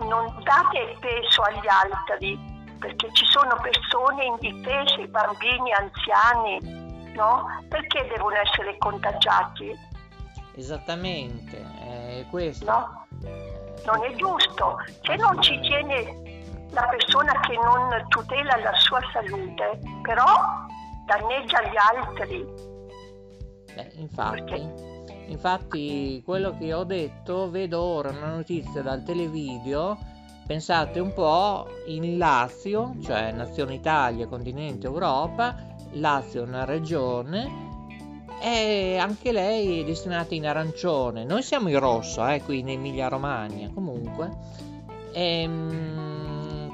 non 0.00 0.42
date 0.42 0.96
peso 1.00 1.42
agli 1.42 1.66
altri, 1.66 2.38
perché 2.78 3.08
ci 3.12 3.24
sono 3.26 3.56
persone 3.62 4.24
indifese, 4.24 5.08
bambini, 5.08 5.72
anziani, 5.72 7.12
no? 7.14 7.46
Perché 7.68 8.06
devono 8.08 8.36
essere 8.36 8.76
contagiati? 8.76 9.72
Esattamente, 10.56 11.64
è 12.20 12.26
questo. 12.28 12.64
No? 12.66 13.06
Non 13.86 14.04
è 14.04 14.14
giusto. 14.14 14.78
Se 15.02 15.16
non 15.16 15.40
ci 15.42 15.58
tiene 15.60 16.22
la 16.70 16.86
persona 16.88 17.40
che 17.40 17.54
non 17.54 18.04
tutela 18.08 18.56
la 18.56 18.74
sua 18.74 19.00
salute, 19.12 19.78
però 20.02 20.24
danneggia 21.06 21.62
gli 21.62 21.76
altri. 21.76 22.44
Beh, 23.74 23.92
infatti, 23.96 24.72
infatti, 25.26 26.22
quello 26.24 26.56
che 26.56 26.72
ho 26.72 26.84
detto, 26.84 27.50
vedo 27.50 27.80
ora 27.82 28.10
una 28.10 28.34
notizia 28.34 28.82
dal 28.82 29.02
televideo. 29.02 30.12
Pensate 30.46 31.00
un 31.00 31.12
po' 31.14 31.66
in 31.86 32.18
Lazio, 32.18 32.94
cioè 33.02 33.32
Nazione 33.32 33.74
Italia, 33.74 34.26
continente 34.26 34.86
Europa, 34.86 35.56
Lazio 35.92 36.44
è 36.44 36.46
una 36.46 36.66
regione 36.66 37.62
e 38.42 38.98
anche 38.98 39.32
lei 39.32 39.80
è 39.80 39.84
destinata 39.84 40.34
in 40.34 40.46
arancione. 40.46 41.24
Noi 41.24 41.42
siamo 41.42 41.68
in 41.70 41.78
rosso, 41.78 42.26
eh, 42.28 42.42
qui 42.42 42.58
in 42.58 42.68
Emilia 42.68 43.08
Romagna, 43.08 43.70
comunque 43.72 44.28
ehm, 45.14 46.13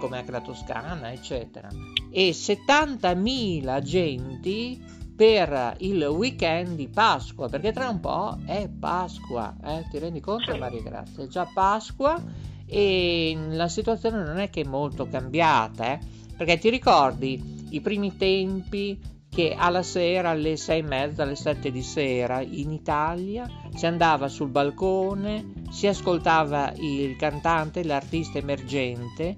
come 0.01 0.19
anche 0.19 0.33
la 0.33 0.41
Toscana, 0.41 1.13
eccetera. 1.13 1.69
E 2.11 2.31
70.000 2.31 3.69
agenti 3.69 4.83
per 5.15 5.77
il 5.81 6.03
weekend 6.03 6.77
di 6.77 6.89
Pasqua, 6.89 7.49
perché 7.49 7.73
tra 7.73 7.91
un 7.91 8.01
po' 8.01 8.39
è 8.47 8.69
Pasqua, 8.69 9.55
eh? 9.63 9.87
ti 9.91 9.99
rendi 9.99 10.19
conto 10.19 10.57
Maria 10.57 10.81
Grazia? 10.81 11.23
È 11.23 11.27
già 11.27 11.47
Pasqua 11.53 12.21
e 12.67 13.37
la 13.51 13.69
situazione 13.69 14.25
non 14.25 14.39
è 14.39 14.49
che 14.49 14.63
è 14.63 14.67
molto 14.67 15.07
cambiata, 15.07 15.93
eh? 15.93 15.99
perché 16.37 16.59
ti 16.59 16.71
ricordi 16.71 17.67
i 17.69 17.81
primi 17.83 18.17
tempi 18.17 18.99
che 19.29 19.55
alla 19.57 19.83
sera 19.83 20.31
alle 20.31 20.57
sei 20.57 20.81
e 20.81 20.83
mezza, 20.83 21.23
alle 21.23 21.37
sette 21.37 21.71
di 21.71 21.83
sera 21.83 22.41
in 22.41 22.73
Italia 22.73 23.49
si 23.75 23.87
andava 23.87 24.27
sul 24.29 24.49
balcone, 24.49 25.53
si 25.71 25.87
ascoltava 25.87 26.73
il 26.77 27.15
cantante, 27.17 27.85
l'artista 27.85 28.39
emergente, 28.39 29.37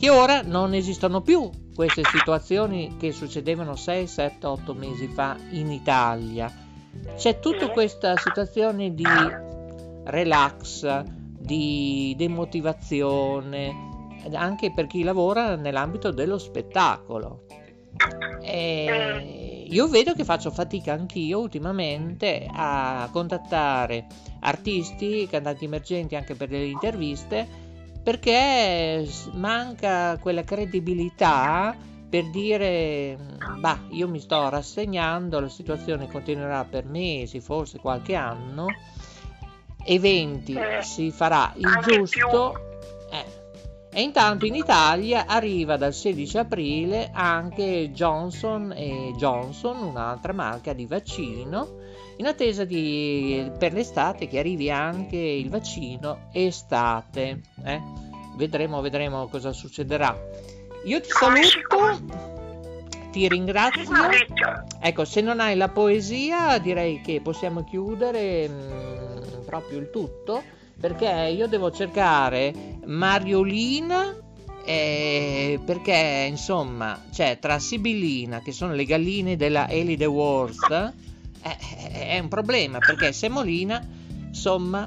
che 0.00 0.08
ora 0.08 0.40
non 0.40 0.72
esistono 0.72 1.20
più 1.20 1.50
queste 1.74 2.02
situazioni 2.04 2.96
che 2.98 3.12
succedevano 3.12 3.76
6, 3.76 4.06
7, 4.06 4.46
8 4.46 4.72
mesi 4.72 5.06
fa 5.08 5.36
in 5.50 5.70
Italia. 5.70 6.50
C'è 7.16 7.38
tutta 7.38 7.68
questa 7.68 8.16
situazione 8.16 8.94
di 8.94 9.04
relax, 10.04 11.02
di 11.04 12.14
demotivazione, 12.16 13.74
anche 14.32 14.72
per 14.72 14.86
chi 14.86 15.02
lavora 15.02 15.56
nell'ambito 15.56 16.10
dello 16.10 16.38
spettacolo. 16.38 17.44
E 18.40 19.66
io 19.68 19.86
vedo 19.86 20.14
che 20.14 20.24
faccio 20.24 20.50
fatica 20.50 20.94
anch'io 20.94 21.40
ultimamente 21.40 22.48
a 22.50 23.06
contattare 23.12 24.06
artisti, 24.40 25.26
cantanti 25.26 25.66
emergenti 25.66 26.16
anche 26.16 26.34
per 26.34 26.48
delle 26.48 26.64
interviste 26.64 27.68
perché 28.02 29.06
manca 29.32 30.18
quella 30.18 30.42
credibilità 30.42 31.76
per 32.08 32.28
dire 32.30 33.16
bah 33.58 33.78
io 33.90 34.08
mi 34.08 34.18
sto 34.18 34.48
rassegnando 34.48 35.38
la 35.38 35.48
situazione 35.48 36.08
continuerà 36.08 36.64
per 36.64 36.84
mesi 36.84 37.40
forse 37.40 37.78
qualche 37.78 38.14
anno 38.14 38.66
eventi 39.84 40.54
eh, 40.54 40.82
si 40.82 41.10
farà 41.10 41.52
il 41.56 41.78
giusto 41.82 42.78
eh, 43.10 43.40
e 43.92 44.02
intanto 44.02 44.46
in 44.46 44.54
Italia 44.54 45.26
arriva 45.26 45.76
dal 45.76 45.92
16 45.92 46.38
aprile 46.38 47.10
anche 47.12 47.90
Johnson 47.92 48.72
Johnson, 49.16 49.82
un'altra 49.82 50.32
marca 50.32 50.72
di 50.72 50.86
vaccino, 50.86 51.79
in 52.20 52.26
attesa 52.26 52.66
di, 52.66 53.50
per 53.58 53.72
l'estate 53.72 54.28
che 54.28 54.38
arrivi 54.38 54.70
anche 54.70 55.16
il 55.16 55.48
vaccino 55.48 56.28
estate. 56.32 57.40
Eh? 57.64 57.80
Vedremo, 58.36 58.82
vedremo 58.82 59.26
cosa 59.28 59.52
succederà. 59.54 60.14
Io 60.84 61.00
ti 61.00 61.08
saluto, 61.08 62.04
ti 63.10 63.26
ringrazio. 63.26 63.90
Ecco, 64.80 65.06
se 65.06 65.22
non 65.22 65.40
hai 65.40 65.56
la 65.56 65.68
poesia 65.68 66.58
direi 66.58 67.00
che 67.00 67.22
possiamo 67.22 67.64
chiudere 67.64 68.48
mh, 68.48 68.52
mm, 68.52 69.44
proprio 69.46 69.78
il 69.78 69.88
tutto 69.90 70.42
perché 70.78 71.32
io 71.34 71.46
devo 71.46 71.70
cercare 71.70 72.52
Mariolina 72.84 74.14
eh, 74.64 75.58
perché 75.64 76.26
insomma 76.28 77.02
c'è 77.10 77.38
tra 77.38 77.58
Sibillina 77.58 78.40
che 78.40 78.52
sono 78.52 78.72
le 78.72 78.84
galline 78.84 79.36
della 79.36 79.68
Elide 79.68 80.06
Wars 80.06 80.70
eh, 80.70 80.92
è 81.42 82.18
un 82.18 82.28
problema 82.28 82.78
perché 82.78 83.12
Semolina 83.12 83.86
insomma 84.28 84.86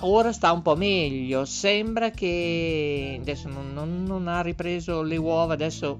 ora 0.00 0.32
sta 0.32 0.52
un 0.52 0.62
po' 0.62 0.76
meglio. 0.76 1.44
Sembra 1.44 2.10
che 2.10 3.18
adesso 3.20 3.48
non, 3.48 3.72
non, 3.72 4.02
non 4.04 4.28
ha 4.28 4.42
ripreso 4.42 5.02
le 5.02 5.16
uova 5.16 5.54
adesso 5.54 5.98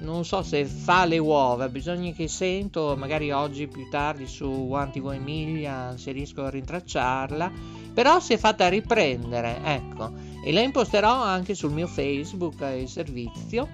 non 0.00 0.24
so 0.24 0.42
se 0.42 0.64
fa 0.64 1.04
le 1.04 1.18
uova, 1.18 1.68
bisogna 1.68 2.12
che 2.12 2.28
sento, 2.28 2.94
magari 2.96 3.32
oggi 3.32 3.66
più 3.66 3.88
tardi 3.88 4.26
su 4.26 4.72
Antivo 4.72 5.10
Emilia 5.10 5.96
se 5.96 6.12
riesco 6.12 6.44
a 6.44 6.50
rintracciarla, 6.50 7.50
però 7.94 8.20
si 8.20 8.34
è 8.34 8.38
fatta 8.38 8.68
riprendere, 8.68 9.60
ecco, 9.64 10.12
e 10.44 10.52
la 10.52 10.60
imposterò 10.60 11.22
anche 11.22 11.54
sul 11.54 11.72
mio 11.72 11.86
Facebook 11.86 12.60
il 12.78 12.88
servizio. 12.88 13.68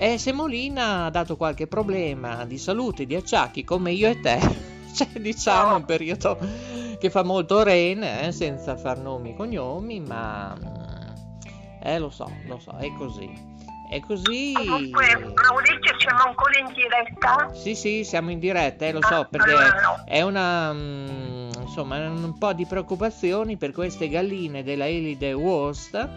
E 0.00 0.16
Semolina 0.16 1.06
ha 1.06 1.10
dato 1.10 1.36
qualche 1.36 1.66
problema 1.66 2.44
di 2.44 2.56
salute, 2.56 3.04
di 3.04 3.16
acciacchi, 3.16 3.64
come 3.64 3.90
io 3.90 4.08
e 4.08 4.20
te, 4.20 4.38
cioè 4.94 5.20
diciamo 5.20 5.76
un 5.76 5.84
periodo 5.84 6.38
che 6.98 7.10
fa 7.10 7.22
molto 7.22 7.62
rene, 7.62 8.26
eh, 8.26 8.32
senza 8.32 8.76
far 8.76 8.98
nomi 8.98 9.30
e 9.30 9.36
cognomi, 9.36 10.00
ma 10.00 10.56
eh, 11.82 11.98
lo 11.98 12.10
so, 12.10 12.30
lo 12.46 12.58
so, 12.58 12.76
è 12.78 12.92
così. 12.96 13.56
E 13.90 14.00
così. 14.00 14.52
Comunque, 14.54 15.16
Maurizio, 15.16 15.98
siamo 15.98 16.24
ancora 16.24 16.58
in 16.58 16.72
diretta? 16.74 17.50
Sì, 17.54 17.74
sì, 17.74 18.04
siamo 18.04 18.30
in 18.30 18.38
diretta, 18.38 18.84
eh, 18.84 18.92
lo 18.92 19.00
so, 19.02 19.26
perché 19.30 19.54
è 20.04 20.20
una. 20.20 20.72
Mm, 20.72 21.50
insomma, 21.60 21.96
un 21.96 22.36
po' 22.36 22.52
di 22.52 22.66
preoccupazioni 22.66 23.56
per 23.56 23.72
queste 23.72 24.08
galline 24.08 24.62
della 24.62 24.86
Elide 24.86 25.32
Worst 25.32 26.08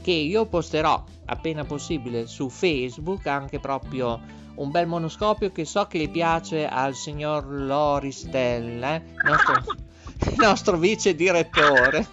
che 0.00 0.10
io 0.12 0.46
posterò 0.46 1.04
appena 1.26 1.64
possibile 1.64 2.26
su 2.26 2.48
Facebook, 2.48 3.26
anche 3.26 3.58
proprio 3.60 4.18
un 4.58 4.70
bel 4.70 4.86
monoscopio 4.86 5.50
che 5.50 5.64
so 5.64 5.86
che 5.86 6.08
piace 6.08 6.66
al 6.66 6.94
signor 6.94 7.46
Loristella, 7.46 8.96
eh, 8.96 9.02
nostro, 9.22 9.62
nostro 10.38 10.76
vice 10.76 11.14
direttore. 11.14 12.06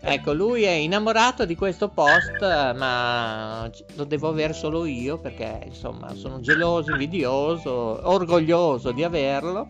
Ecco, 0.00 0.32
lui 0.32 0.62
è 0.62 0.70
innamorato 0.70 1.44
di 1.44 1.56
questo 1.56 1.88
post, 1.88 2.40
ma 2.40 3.68
lo 3.94 4.04
devo 4.04 4.28
avere 4.28 4.52
solo 4.52 4.84
io 4.84 5.18
perché 5.18 5.62
insomma 5.66 6.14
sono 6.14 6.40
geloso, 6.40 6.92
invidioso, 6.92 7.70
orgoglioso 8.08 8.92
di 8.92 9.02
averlo 9.02 9.66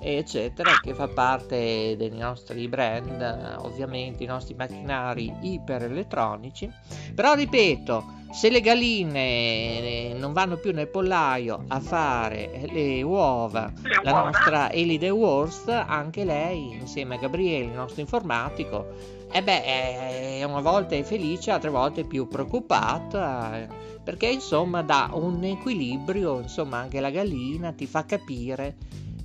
eccetera, 0.00 0.78
che 0.82 0.94
fa 0.94 1.08
parte 1.08 1.96
dei 1.96 2.10
nostri 2.10 2.68
brand, 2.68 3.56
ovviamente 3.58 4.22
i 4.24 4.26
nostri 4.26 4.54
macchinari 4.54 5.32
iperelettronici. 5.40 6.70
Però 7.14 7.34
ripeto, 7.34 8.16
se 8.30 8.50
le 8.50 8.60
galline 8.60 10.12
non 10.14 10.32
vanno 10.32 10.56
più 10.56 10.72
nel 10.72 10.88
pollaio 10.88 11.64
a 11.68 11.80
fare 11.80 12.68
le 12.70 13.02
uova, 13.02 13.72
la 14.02 14.24
nostra 14.24 14.70
Elide 14.70 15.10
Wurst, 15.10 15.68
anche 15.68 16.24
lei, 16.24 16.72
insieme 16.72 17.16
a 17.16 17.18
Gabriele, 17.18 17.64
il 17.64 17.76
nostro 17.76 18.00
informatico, 18.00 19.16
e 19.30 19.38
eh 19.38 19.42
beh, 19.42 20.44
una 20.44 20.60
volta 20.60 20.94
è 20.94 21.02
felice, 21.02 21.50
altre 21.50 21.70
volte 21.70 22.02
è 22.02 22.04
più 22.04 22.28
preoccupata, 22.28 23.66
perché 24.02 24.26
insomma 24.26 24.82
dà 24.82 25.10
un 25.12 25.44
equilibrio, 25.44 26.40
insomma 26.40 26.78
anche 26.78 27.00
la 27.00 27.10
gallina 27.10 27.72
ti 27.72 27.86
fa 27.86 28.06
capire 28.06 28.76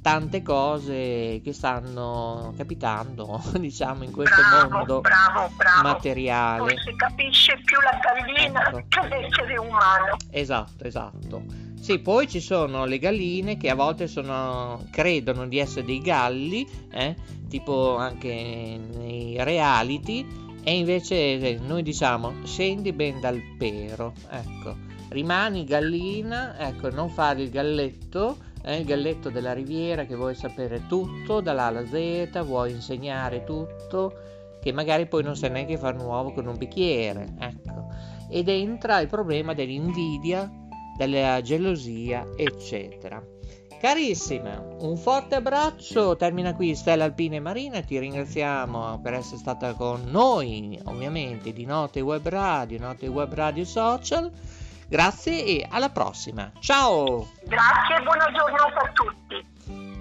tante 0.04 0.44
cose 0.44 1.39
che 1.42 1.54
stanno 1.54 2.54
capitando, 2.58 3.42
diciamo, 3.58 4.04
in 4.04 4.12
questo 4.12 4.36
bravo, 4.36 4.70
mondo 4.70 5.00
bravo, 5.00 5.50
bravo. 5.56 5.82
materiale. 5.82 6.74
Non 6.74 6.84
si 6.84 6.96
capisce 6.96 7.60
più 7.63 7.78
la 7.80 7.98
gallina 8.00 8.68
ecco. 8.68 8.86
che 8.89 9.08
l'essere 9.08 9.58
umano. 9.58 10.18
Esatto, 10.30 10.84
esatto. 10.84 11.44
Sì, 11.80 12.00
poi 12.00 12.28
ci 12.28 12.42
sono 12.42 12.86
le 12.86 13.00
galline 13.00 13.58
che 13.58 13.70
a 13.70 13.76
volte 13.76 14.08
sono, 14.08 14.86
credono 14.92 15.48
di 15.48 15.58
essere 15.58 15.86
dei 15.86 16.00
galli, 16.00 16.68
eh? 16.92 17.16
tipo 17.48 17.96
anche 17.96 18.80
nei 18.94 19.42
reality, 19.42 20.26
e 20.63 20.78
invece 20.78 21.16
eh, 21.16 21.60
noi 21.62 21.82
diciamo 21.82 22.34
scendi 22.44 22.92
ben 22.92 23.22
dal 23.22 23.42
pero, 23.58 24.13
ecco, 24.30 24.76
rimani 25.10 25.63
gallina, 25.63 26.58
ecco, 26.58 26.89
non 26.89 27.10
fare 27.10 27.42
il 27.42 27.50
galletto, 27.50 28.52
eh, 28.63 28.78
il 28.78 28.86
galletto 28.86 29.30
della 29.30 29.54
riviera 29.54 30.06
che 30.06 30.15
vuoi 30.15 30.36
sapere 30.36 30.88
tutto, 30.88 31.41
dall'A 31.41 31.65
alla 31.65 31.86
Z, 31.86 32.43
vuoi 32.43 32.71
insegnare 32.71 33.43
tutto, 33.43 34.13
che 34.62 34.71
magari 34.71 35.06
poi 35.08 35.23
non 35.23 35.36
sai 35.36 35.52
neanche 35.52 35.78
fare 35.78 35.97
un 35.97 36.06
uovo 36.06 36.32
con 36.32 36.47
un 36.47 36.58
bicchiere, 36.58 37.34
ecco. 37.39 37.88
Ed 38.30 38.47
entra 38.47 38.99
il 38.99 39.08
problema 39.08 39.54
dell'invidia, 39.54 40.49
della 40.97 41.41
gelosia, 41.41 42.26
eccetera. 42.38 43.21
Carissima, 43.84 44.65
un 44.80 44.95
forte 44.95 45.36
abbraccio, 45.36 46.15
termina 46.15 46.56
qui 46.56 46.73
Stella 46.73 47.04
Alpina 47.04 47.36
e 47.36 47.41
Marina, 47.41 47.82
ti 47.82 47.99
ringraziamo 47.99 49.02
per 49.02 49.15
essere 49.15 49.38
stata 49.38 49.73
con 49.73 50.04
noi, 50.06 50.80
ovviamente, 50.86 51.52
di 51.52 51.65
Note 51.65 51.99
Web 51.99 52.26
Radio, 52.30 52.80
Note 52.80 53.08
Web 53.08 53.34
Radio 53.34 53.65
Social. 53.65 54.32
Grazie 54.88 55.46
e 55.46 55.67
alla 55.69 55.89
prossima. 55.89 56.52
Ciao! 56.60 57.30
Grazie 57.43 57.96
e 57.98 58.04
buona 58.04 58.32
giornata 58.32 58.80
a 58.80 58.91
tutti. 58.91 59.52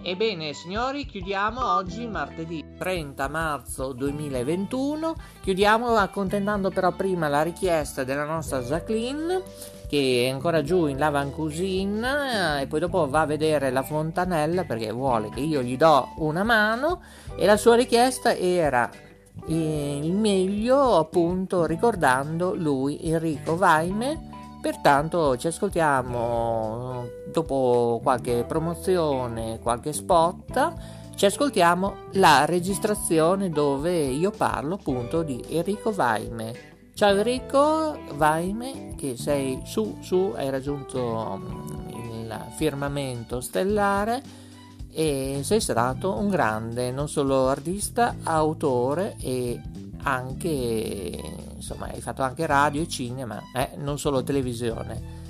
Ebbene 0.05 0.53
signori, 0.53 1.07
chiudiamo 1.07 1.75
oggi 1.75 2.09
martedì 2.09 2.75
30 2.77 3.29
marzo 3.29 3.93
2021. 3.93 5.15
Chiudiamo 5.43 5.95
accontentando 5.95 6.71
però 6.71 6.91
prima 6.91 7.29
la 7.29 7.43
richiesta 7.43 8.03
della 8.03 8.25
nostra 8.25 8.61
Jacqueline 8.61 9.43
che 9.89 10.25
è 10.27 10.31
ancora 10.31 10.63
giù 10.63 10.87
in 10.87 10.97
Lavan 10.97 11.31
Cuisine 11.31 12.63
e 12.63 12.67
poi 12.67 12.81
dopo 12.81 13.09
va 13.09 13.21
a 13.21 13.27
vedere 13.27 13.71
la 13.71 13.83
fontanella 13.83 14.65
perché 14.65 14.91
vuole 14.91 15.29
che 15.29 15.41
io 15.41 15.63
gli 15.63 15.77
do 15.77 16.15
una 16.17 16.43
mano 16.43 17.03
e 17.37 17.45
la 17.45 17.59
sua 17.59 17.77
richiesta 17.77 18.35
era 18.35 18.91
il 19.49 20.13
meglio 20.13 20.97
appunto 20.97 21.67
ricordando 21.67 22.55
lui 22.55 22.99
Enrico 23.03 23.57
Vaime 23.57 24.32
pertanto 24.63 25.37
ci 25.37 25.49
ascoltiamo 25.49 27.07
dopo 27.31 28.01
qualche 28.03 28.45
promozione 28.47 29.59
qualche 29.61 29.93
spot 29.93 31.01
ci 31.15 31.27
ascoltiamo 31.27 31.95
la 32.13 32.45
registrazione 32.47 33.51
dove 33.51 33.93
io 33.93 34.31
parlo 34.31 34.75
appunto 34.75 35.23
di 35.23 35.41
Enrico 35.51 35.93
Vaime. 35.93 36.71
Ciao 36.95 37.17
Enrico 37.17 37.97
Vaime 38.15 38.95
che 38.97 39.17
sei 39.17 39.61
su 39.65 39.99
su 40.01 40.33
hai 40.35 40.51
raggiunto 40.51 41.41
il 41.91 42.45
firmamento 42.57 43.41
stellare 43.41 44.21
e 44.91 45.41
sei 45.45 45.61
stato 45.61 46.17
un 46.17 46.29
grande 46.29 46.91
non 46.91 47.09
solo 47.09 47.49
artista, 47.49 48.17
autore 48.25 49.15
e 49.21 49.61
anche 50.03 51.52
insomma 51.63 51.87
hai 51.87 52.01
fatto 52.01 52.23
anche 52.23 52.45
radio 52.45 52.83
e 52.83 52.89
cinema, 52.89 53.41
eh, 53.55 53.71
non 53.77 53.99
solo 53.99 54.23
televisione. 54.23 55.21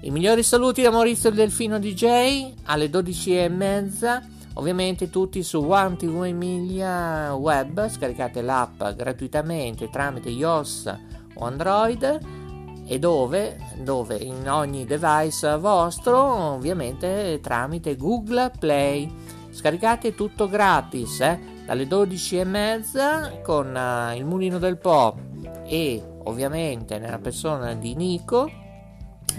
I 0.00 0.10
migliori 0.10 0.42
saluti 0.42 0.82
da 0.82 0.90
Maurizio 0.90 1.30
Delfino 1.30 1.78
DJ 1.78 2.54
alle 2.64 2.86
12.30, 2.86 4.22
ovviamente 4.54 5.10
tutti 5.10 5.42
su 5.42 5.60
One 5.60 5.96
TV 5.96 6.24
Emilia 6.24 7.34
web, 7.34 7.88
scaricate 7.88 8.40
l'app 8.40 8.82
gratuitamente 8.96 9.90
tramite 9.90 10.30
iOS 10.30 10.98
o 11.34 11.44
Android 11.44 12.18
e 12.84 12.98
dove, 12.98 13.58
dove 13.76 14.16
in 14.16 14.48
ogni 14.50 14.86
device 14.86 15.56
vostro, 15.58 16.18
ovviamente 16.54 17.38
tramite 17.40 17.96
Google 17.96 18.50
Play. 18.58 19.30
Scaricate 19.50 20.14
tutto 20.14 20.48
gratis, 20.48 21.20
eh? 21.20 21.38
dalle 21.66 21.84
12.30 21.84 23.42
con 23.42 23.74
uh, 23.74 24.16
il 24.16 24.24
Mulino 24.24 24.58
del 24.58 24.78
Po 24.78 25.31
e 25.64 26.02
ovviamente 26.24 26.98
nella 26.98 27.18
persona 27.18 27.74
di 27.74 27.94
Nico. 27.94 28.50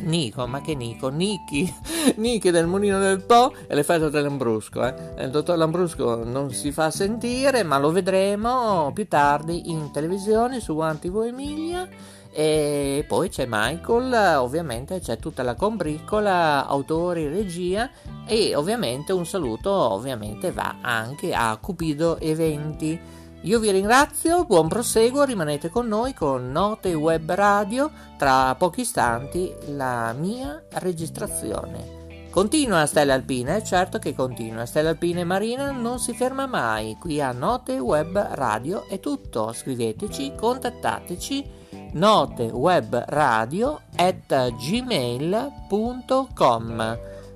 Nico, 0.02 0.48
ma 0.48 0.60
che 0.62 0.74
Nico? 0.74 1.10
Niki, 1.10 1.72
Niki 2.18 2.50
del 2.50 2.66
Mulino 2.66 3.00
del 3.00 3.22
Po 3.22 3.54
e 3.68 3.76
l'effetto 3.76 4.10
del 4.10 4.24
Lambrusco. 4.24 4.84
Eh? 4.86 5.24
Il 5.24 5.30
dottor 5.30 5.58
Lambrusco 5.58 6.24
non 6.24 6.52
si 6.52 6.72
fa 6.72 6.90
sentire, 6.90 7.64
ma 7.64 7.78
lo 7.78 7.92
vedremo 7.92 8.92
più 8.94 9.08
tardi 9.08 9.70
in 9.70 9.92
televisione 9.92 10.60
su 10.60 10.76
One 10.76 10.98
TV 10.98 11.24
Emilia 11.28 11.88
e 12.36 13.06
poi 13.08 13.30
c'è 13.30 13.46
Michael, 13.48 14.40
ovviamente 14.40 15.00
c'è 15.00 15.18
tutta 15.18 15.44
la 15.44 15.54
combriccola, 15.54 16.66
autori, 16.66 17.28
regia 17.28 17.88
e 18.26 18.56
ovviamente 18.56 19.14
un 19.14 19.24
saluto 19.24 19.70
ovviamente 19.70 20.52
va 20.52 20.78
anche 20.82 21.32
a 21.32 21.56
Cupido 21.62 22.20
Eventi. 22.20 23.00
Io 23.44 23.60
vi 23.60 23.72
ringrazio, 23.72 24.46
buon 24.46 24.70
proseguo, 24.70 25.26
rimanete 25.26 25.70
con 25.70 25.86
noi 25.86 26.14
con 26.14 26.50
Note 26.50 26.94
Web 26.94 27.30
Radio, 27.34 27.92
tra 28.18 28.56
pochi 28.56 28.82
istanti 28.82 29.54
la 29.68 30.14
mia 30.18 30.64
registrazione. 30.76 32.30
Continua 32.30 32.86
Stella 32.86 33.16
Alpina, 33.16 33.56
è 33.56 33.62
certo 33.62 34.00
che 34.00 34.16
continua. 34.16 34.66
Stella 34.66 34.92
Alpina 34.92 35.20
e 35.20 35.26
Marina 35.26 35.72
non 35.72 36.00
si 36.00 36.14
ferma 36.14 36.46
mai. 36.46 36.96
Qui 36.98 37.20
a 37.20 37.34
Note 37.34 37.78
Web 37.80 38.18
Radio 38.32 38.88
è 38.88 39.02
tutto. 39.02 39.52
Scriveteci, 39.52 40.36
contattateci 40.38 41.62
notewebradio 41.92 43.82
at 43.98 44.54
gmail.com 44.56 45.52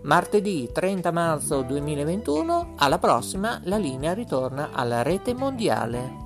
Martedì 0.03 0.69
30 0.71 1.11
marzo 1.11 1.61
2021, 1.61 2.73
alla 2.77 2.97
prossima 2.97 3.59
la 3.63 3.77
linea 3.77 4.13
ritorna 4.13 4.69
alla 4.71 5.01
rete 5.01 5.33
mondiale. 5.33 6.25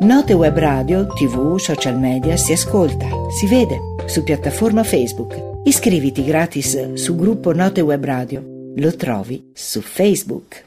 Note 0.00 0.32
Web 0.32 0.56
Radio, 0.56 1.06
TV, 1.06 1.58
social 1.58 1.98
media 1.98 2.36
si 2.36 2.52
ascolta, 2.52 3.06
si 3.30 3.46
vede 3.46 3.78
su 4.06 4.22
piattaforma 4.22 4.82
Facebook. 4.82 5.60
Iscriviti 5.64 6.24
gratis 6.24 6.94
su 6.94 7.14
gruppo 7.14 7.52
Note 7.52 7.82
Web 7.82 8.04
Radio 8.04 8.42
lo 8.76 8.94
trovi 8.96 9.50
su 9.52 9.82
Facebook. 9.82 10.64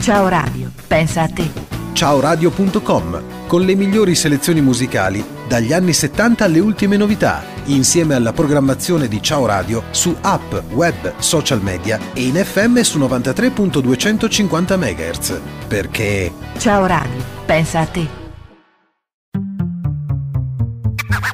Ciao 0.00 0.28
Radio, 0.28 0.70
pensa 0.86 1.22
a 1.22 1.28
te. 1.28 1.71
Ciao 1.92 2.20
Radio.com, 2.20 3.46
con 3.46 3.62
le 3.62 3.74
migliori 3.74 4.14
selezioni 4.14 4.62
musicali 4.62 5.22
dagli 5.46 5.74
anni 5.74 5.92
70 5.92 6.44
alle 6.44 6.58
ultime 6.58 6.96
novità, 6.96 7.42
insieme 7.66 8.14
alla 8.14 8.32
programmazione 8.32 9.08
di 9.08 9.20
Ciao 9.22 9.44
Radio 9.44 9.82
su 9.90 10.16
app, 10.22 10.54
web, 10.72 11.12
social 11.18 11.60
media 11.62 12.00
e 12.14 12.22
in 12.22 12.34
FM 12.34 12.80
su 12.80 12.98
93.250 12.98 14.78
MHz. 14.78 15.40
Perché 15.68 16.32
Ciao 16.56 16.86
Radio, 16.86 17.22
pensa 17.44 17.80
a 17.80 17.86
te. 17.86 18.08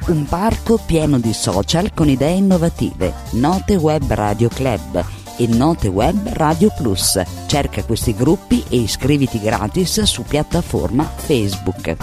Un 0.07 0.25
parco 0.25 0.79
pieno 0.85 1.19
di 1.19 1.33
social 1.33 1.93
con 1.93 2.09
idee 2.09 2.33
innovative. 2.33 3.13
Note 3.31 3.75
Web 3.75 4.11
Radio 4.11 4.49
Club 4.49 5.18
e 5.39 5.47
Note 5.47 5.87
Web 5.87 6.33
Radio 6.33 6.69
Plus. 6.75 7.21
Cerca 7.47 7.81
questi 7.83 8.13
gruppi 8.13 8.61
e 8.69 8.75
iscriviti 8.75 9.39
gratis 9.39 10.01
su 10.01 10.23
piattaforma 10.23 11.05
Facebook. 11.05 11.95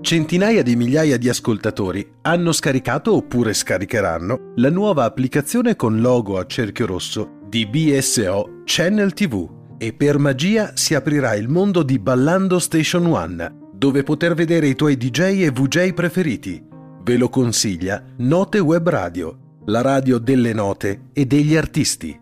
Centinaia 0.00 0.62
di 0.62 0.76
migliaia 0.76 1.18
di 1.18 1.28
ascoltatori 1.28 2.14
hanno 2.22 2.52
scaricato 2.52 3.14
oppure 3.14 3.52
scaricheranno 3.52 4.54
la 4.56 4.70
nuova 4.70 5.04
applicazione 5.04 5.76
con 5.76 6.00
logo 6.00 6.38
a 6.38 6.46
cerchio 6.46 6.86
rosso 6.86 7.38
di 7.46 7.66
BSO 7.66 8.62
Channel 8.64 9.12
TV 9.12 9.48
e 9.76 9.92
per 9.92 10.18
magia 10.18 10.72
si 10.74 10.94
aprirà 10.94 11.34
il 11.34 11.48
mondo 11.48 11.82
di 11.82 11.98
Ballando 11.98 12.58
Station 12.58 13.06
One, 13.06 13.68
dove 13.74 14.02
poter 14.02 14.34
vedere 14.34 14.68
i 14.68 14.74
tuoi 14.74 14.96
DJ 14.96 15.42
e 15.42 15.50
VJ 15.50 15.92
preferiti. 15.92 16.64
Ve 17.02 17.16
lo 17.16 17.28
consiglia 17.28 18.02
Note 18.16 18.58
Web 18.58 18.88
Radio 18.88 19.48
la 19.70 19.82
radio 19.82 20.18
delle 20.18 20.52
note 20.52 21.10
e 21.12 21.26
degli 21.26 21.54
artisti. 21.54 22.20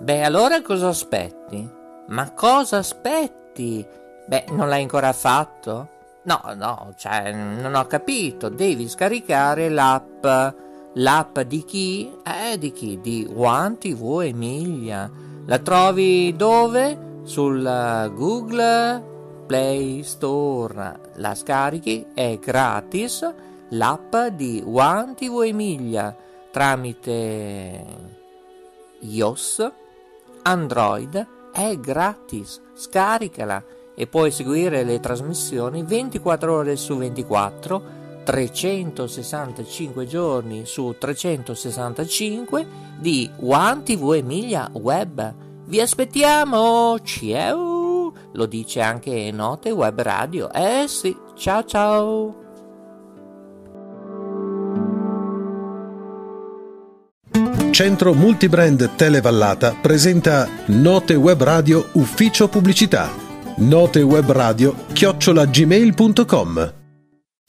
Beh, 0.00 0.22
allora 0.22 0.60
cosa 0.62 0.88
aspetti? 0.88 1.70
Ma 2.08 2.32
cosa 2.32 2.78
aspetti? 2.78 3.86
Beh, 4.26 4.46
non 4.50 4.68
l'hai 4.68 4.82
ancora 4.82 5.12
fatto? 5.12 5.88
No, 6.24 6.40
no, 6.56 6.92
cioè, 6.98 7.32
non 7.32 7.76
ho 7.76 7.86
capito. 7.86 8.48
Devi 8.48 8.88
scaricare 8.88 9.68
l'app. 9.68 10.26
L'app 10.94 11.38
di 11.40 11.64
chi? 11.64 12.10
Eh, 12.24 12.58
di 12.58 12.72
chi? 12.72 12.98
Di 13.00 13.30
One 13.32 13.78
TV 13.78 14.22
Emilia 14.22 15.32
la 15.46 15.58
trovi 15.58 16.34
dove? 16.36 17.12
Sul 17.24 17.62
Google 18.14 19.02
Play 19.46 20.02
Store. 20.02 21.00
La 21.16 21.34
scarichi, 21.34 22.06
è 22.14 22.38
gratis. 22.38 23.32
L'app 23.70 24.14
di 24.32 24.62
One 24.64 25.14
TV 25.14 25.42
Emilia 25.44 26.14
tramite 26.50 27.84
iOS, 29.00 29.72
Android 30.42 31.26
è 31.52 31.76
gratis. 31.78 32.60
Scaricala 32.74 33.62
e 33.94 34.06
puoi 34.06 34.30
seguire 34.30 34.84
le 34.84 35.00
trasmissioni 35.00 35.82
24 35.82 36.54
ore 36.54 36.76
su 36.76 36.96
24, 36.96 37.82
365 38.24 40.06
giorni 40.06 40.64
su 40.64 40.96
365 40.98 42.66
di 42.98 43.30
One 43.40 43.82
TV 43.84 44.14
Emilia 44.14 44.68
Web. 44.72 45.34
Vi 45.66 45.80
aspettiamo! 45.80 46.98
Ciao! 47.02 48.12
Lo 48.32 48.46
dice 48.46 48.80
anche 48.80 49.30
Note 49.32 49.70
Web 49.70 50.00
Radio. 50.00 50.52
Eh 50.52 50.86
sì, 50.88 51.16
ciao 51.36 51.64
ciao! 51.64 52.42
Centro 57.70 58.14
Multibrand 58.14 58.94
Televallata 58.94 59.74
presenta 59.80 60.48
Note 60.66 61.14
Web 61.14 61.42
Radio 61.42 61.88
Ufficio 61.94 62.46
Pubblicità. 62.46 63.10
Note 63.56 64.00
Web 64.02 64.30
Radio 64.30 64.74
chiocciolagmail.com 64.92 66.83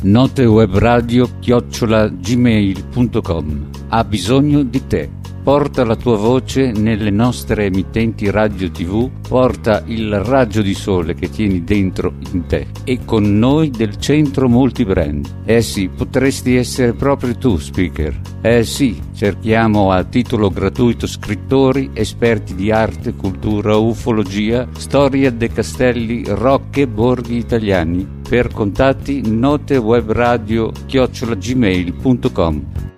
Note 0.05 0.45
Web 0.45 0.77
Radio 0.77 1.27
chiocciolagmail.com 1.39 3.69
Ha 3.87 4.03
bisogno 4.03 4.61
di 4.61 4.85
te. 4.85 5.09
Porta 5.41 5.83
la 5.83 5.95
tua 5.95 6.15
voce 6.15 6.71
nelle 6.71 7.09
nostre 7.09 7.65
emittenti 7.65 8.29
radio 8.29 8.69
tv, 8.69 9.09
porta 9.27 9.81
il 9.87 10.19
raggio 10.19 10.61
di 10.61 10.75
sole 10.75 11.15
che 11.15 11.27
tieni 11.29 11.63
dentro 11.63 12.13
in 12.33 12.45
te 12.45 12.67
e 12.83 12.99
con 13.03 13.39
noi 13.39 13.71
del 13.71 13.97
centro 13.97 14.47
multibrand. 14.47 15.37
Eh 15.45 15.63
sì, 15.63 15.89
potresti 15.89 16.55
essere 16.55 16.93
proprio 16.93 17.35
tu, 17.35 17.57
speaker. 17.57 18.21
Eh 18.41 18.63
sì, 18.63 19.01
cerchiamo 19.15 19.91
a 19.91 20.03
titolo 20.03 20.49
gratuito 20.49 21.07
scrittori, 21.07 21.89
esperti 21.93 22.53
di 22.53 22.69
arte, 22.71 23.15
cultura, 23.15 23.75
ufologia, 23.75 24.67
storia 24.77 25.31
dei 25.31 25.49
castelli, 25.49 26.25
rocche, 26.27 26.87
borghi 26.87 27.37
italiani. 27.37 28.14
Per 28.27 28.51
contatti 28.51 29.29
notewebradio 29.29 30.71
chiocciolagmail.com 30.87 32.93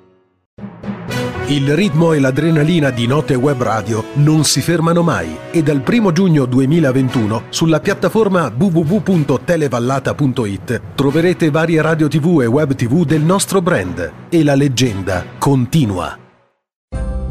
il 1.49 1.75
ritmo 1.75 2.11
e 2.11 2.19
l'adrenalina 2.19 2.89
di 2.89 3.07
Note 3.07 3.33
Web 3.33 3.63
Radio 3.63 4.03
non 4.15 4.43
si 4.43 4.59
fermano 4.59 5.01
mai 5.01 5.33
e 5.49 5.63
dal 5.63 5.81
1 5.87 6.11
giugno 6.11 6.43
2021 6.43 7.43
sulla 7.47 7.79
piattaforma 7.79 8.51
www.televallata.it 8.53 10.81
troverete 10.93 11.49
varie 11.49 11.81
radio 11.81 12.09
tv 12.09 12.41
e 12.41 12.47
web 12.47 12.75
tv 12.75 13.05
del 13.05 13.21
nostro 13.21 13.61
brand 13.61 14.11
e 14.27 14.43
la 14.43 14.55
leggenda 14.55 15.23
continua. 15.37 16.17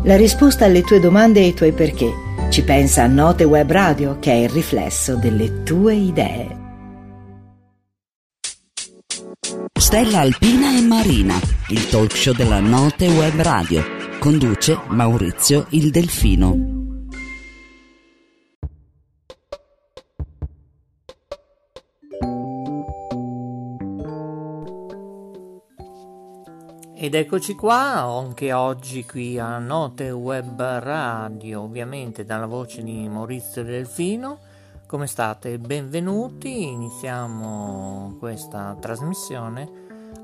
La 0.05 0.17
risposta 0.17 0.65
alle 0.65 0.81
tue 0.81 0.99
domande 0.99 1.41
e 1.41 1.45
ai 1.45 1.53
tuoi 1.53 1.73
perché 1.73 2.11
ci 2.49 2.63
pensa 2.63 3.03
a 3.03 3.09
Note 3.09 3.45
Web 3.45 3.71
Radio 3.71 4.17
che 4.19 4.33
è 4.33 4.37
il 4.37 4.49
riflesso 4.49 5.17
delle 5.17 5.63
tue 5.63 5.93
idee. 5.93 6.65
Stella 9.79 10.21
Alpina 10.21 10.75
e 10.75 10.81
Marina, 10.81 11.39
il 11.69 11.89
talk 11.89 12.17
show 12.17 12.35
della 12.35 12.61
Note 12.61 13.07
Web 13.09 13.41
Radio 13.43 13.85
Conduce 14.19 14.81
Maurizio 14.89 15.67
il 15.71 15.91
Delfino. 15.91 16.75
Ed 26.95 27.15
eccoci 27.15 27.55
qua, 27.55 28.01
anche 28.01 28.53
oggi 28.55 29.05
qui 29.05 29.39
a 29.39 29.59
Note 29.59 30.11
Web 30.11 30.61
Radio, 30.61 31.61
ovviamente 31.61 32.25
dalla 32.25 32.47
voce 32.47 32.83
di 32.83 33.07
Maurizio 33.09 33.63
Delfino. 33.63 34.46
Come 34.87 35.09
state? 35.09 35.59
Benvenuti, 35.59 36.69
iniziamo 36.69 38.15
questa 38.21 38.77
trasmissione 38.81 39.69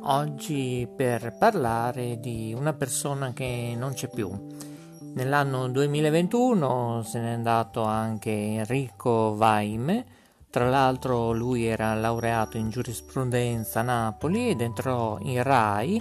oggi 0.02 0.88
per 0.94 1.34
parlare 1.36 2.20
di 2.20 2.54
una 2.56 2.72
persona 2.72 3.32
che 3.32 3.74
non 3.76 3.94
c'è 3.94 4.08
più. 4.08 4.30
Nell'anno 5.14 5.68
2021 5.68 7.02
se 7.04 7.18
n'è 7.18 7.32
andato 7.32 7.82
anche 7.82 8.30
Enrico 8.30 9.34
Vaime, 9.34 10.06
tra 10.48 10.70
l'altro 10.70 11.32
lui 11.32 11.64
era 11.64 11.94
laureato 11.94 12.56
in 12.56 12.70
giurisprudenza 12.70 13.80
a 13.80 13.82
Napoli 13.82 14.50
ed 14.50 14.60
entrò 14.60 15.18
in 15.22 15.42
RAI. 15.42 16.00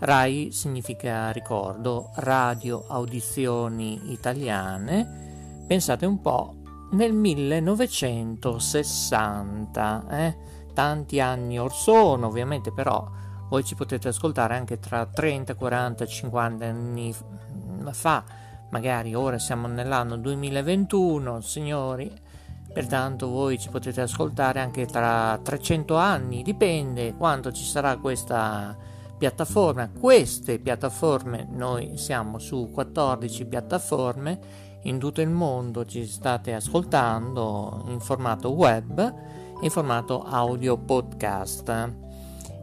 RAI 0.00 0.50
significa 0.52 1.30
ricordo, 1.30 2.10
Radio 2.16 2.84
Audizioni 2.88 4.12
Italiane. 4.12 5.64
Pensate 5.66 6.04
un 6.04 6.20
po', 6.20 6.56
nel 6.92 7.12
1960, 7.12 10.06
eh? 10.10 10.36
tanti 10.72 11.20
anni 11.20 11.58
or 11.58 11.72
sono, 11.72 12.28
ovviamente 12.28 12.72
però 12.72 13.06
voi 13.48 13.64
ci 13.64 13.74
potete 13.74 14.08
ascoltare 14.08 14.56
anche 14.56 14.78
tra 14.78 15.04
30, 15.06 15.54
40, 15.54 16.06
50 16.06 16.64
anni 16.64 17.14
fa, 17.90 18.24
magari 18.70 19.14
ora 19.14 19.38
siamo 19.38 19.66
nell'anno 19.66 20.16
2021, 20.16 21.42
signori, 21.42 22.10
pertanto 22.72 23.28
voi 23.28 23.58
ci 23.58 23.68
potete 23.68 24.00
ascoltare 24.00 24.60
anche 24.60 24.86
tra 24.86 25.38
300 25.42 25.96
anni, 25.96 26.42
dipende 26.42 27.14
quando 27.14 27.52
ci 27.52 27.64
sarà 27.64 27.98
questa 27.98 28.74
piattaforma, 29.18 29.88
queste 29.88 30.58
piattaforme, 30.58 31.46
noi 31.50 31.96
siamo 31.96 32.38
su 32.38 32.70
14 32.72 33.44
piattaforme, 33.44 34.70
in 34.82 34.98
tutto 34.98 35.20
il 35.20 35.30
mondo 35.30 35.84
ci 35.84 36.06
state 36.06 36.54
ascoltando 36.54 37.84
in 37.88 38.00
formato 38.00 38.50
web, 38.50 39.14
in 39.60 39.70
formato 39.70 40.22
audio 40.22 40.76
podcast. 40.76 41.92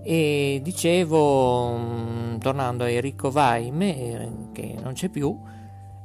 E 0.03 0.59
dicevo, 0.63 1.77
mm, 1.77 2.37
tornando 2.37 2.83
a 2.83 2.89
Enrico 2.89 3.31
Vaime, 3.31 3.97
eh, 3.97 4.29
che 4.51 4.75
non 4.81 4.93
c'è 4.93 5.09
più, 5.09 5.37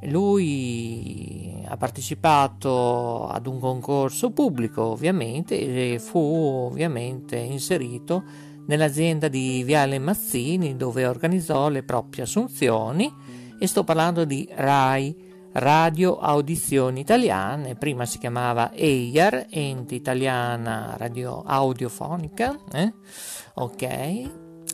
lui 0.03 1.62
ha 1.66 1.77
partecipato 1.77 3.27
ad 3.29 3.46
un 3.46 3.59
concorso 3.59 4.31
pubblico 4.33 4.83
ovviamente 4.83 5.94
e 5.94 5.98
fu 5.98 6.18
ovviamente 6.18 7.37
inserito 7.37 8.22
nell'azienda 8.66 9.29
di 9.29 9.62
Viale 9.62 9.98
Mazzini 9.98 10.77
dove 10.77 11.07
organizzò 11.07 11.68
le 11.68 11.83
proprie 11.83 12.24
assunzioni 12.24 13.12
e 13.59 13.66
sto 13.66 13.85
parlando 13.85 14.24
di 14.24 14.48
RAI, 14.50 15.24
Radio 15.57 16.19
Audizioni 16.19 16.99
Italiane, 16.99 17.77
prima 17.77 18.07
si 18.07 18.19
chiamava 18.19 18.73
EIAR, 18.73 19.47
Ente 19.51 19.95
Italiana 19.95 20.97
Radio 20.99 21.45
Audiofonica, 21.47 22.59
eh? 22.73 22.93
ok? 23.55 24.31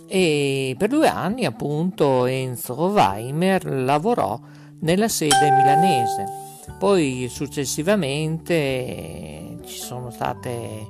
E 0.06 0.74
per 0.78 0.88
due 0.88 1.06
anni 1.06 1.44
appunto 1.44 2.24
Enzo 2.24 2.72
Weimer 2.74 3.62
lavorò 3.66 4.40
nella 4.80 5.08
sede 5.08 5.50
milanese. 5.50 6.24
Poi 6.78 7.28
successivamente 7.28 9.58
ci 9.66 9.78
sono 9.78 10.10
state 10.10 10.88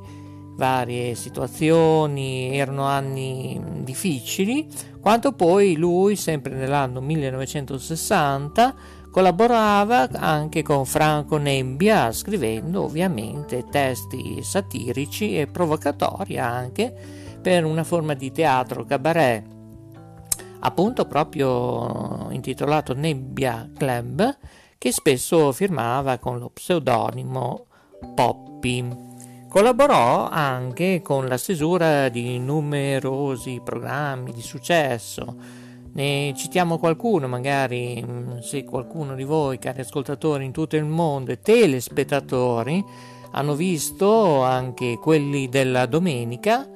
varie 0.55 1.16
situazioni, 1.16 2.57
erano 2.57 2.85
anni 2.85 3.61
difficili, 3.83 4.68
quando 5.00 5.33
poi 5.33 5.74
lui, 5.76 6.14
sempre 6.14 6.55
nell'anno 6.55 7.00
1960, 7.00 8.98
collaborava 9.11 10.09
anche 10.12 10.62
con 10.62 10.87
Franco 10.87 11.37
Nebbia, 11.37 12.12
scrivendo 12.12 12.85
ovviamente 12.85 13.66
testi 13.68 14.42
satirici 14.42 15.38
e 15.38 15.46
provocatori 15.46 16.38
anche 16.38 16.94
per 17.40 17.64
una 17.64 17.85
forma 17.85 18.14
di 18.14 18.31
teatro 18.31 18.85
cabaret, 18.85 19.44
appunto 20.61 21.07
proprio 21.07 22.29
intitolato 22.31 22.94
Nebbia 22.94 23.68
Club, 23.77 24.38
che 24.79 24.92
spesso 24.92 25.53
firmava 25.53 26.18
con 26.18 26.38
lo 26.38 26.51
pseudonimo 26.51 27.66
Poppy. 28.14 29.09
Collaborò 29.49 30.29
anche 30.29 31.03
con 31.03 31.27
la 31.27 31.37
stesura 31.37 32.09
di 32.09 32.38
numerosi 32.38 33.61
programmi 33.64 34.33
di 34.33 34.42
successo. 34.42 35.59
Ne 35.92 36.33
citiamo 36.37 36.79
qualcuno, 36.79 37.26
magari 37.26 38.05
mm, 38.07 38.38
se 38.38 38.64
qualcuno 38.64 39.14
di 39.14 39.24
voi, 39.24 39.59
cari 39.59 39.81
ascoltatori 39.81 40.44
in 40.44 40.53
tutto 40.53 40.76
il 40.76 40.85
mondo 40.85 41.33
e 41.33 41.40
telespettatori, 41.40 42.85
hanno 43.33 43.55
visto 43.55 44.42
anche 44.42 44.98
quelli 44.98 45.48
della 45.48 45.87
domenica, 45.87 46.68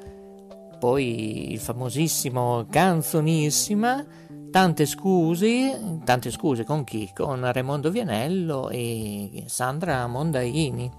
poi 0.79 1.53
il 1.53 1.59
famosissimo 1.61 2.66
Canzonissima, 2.68 4.05
tante 4.50 4.87
scuse, 4.87 6.00
tante 6.05 6.31
scuse 6.31 6.64
con 6.64 6.85
chi? 6.85 7.11
Con 7.14 7.50
Raimondo 7.50 7.90
Vianello 7.90 8.68
e 8.68 9.44
Sandra 9.46 10.07
Mondaini. 10.07 10.90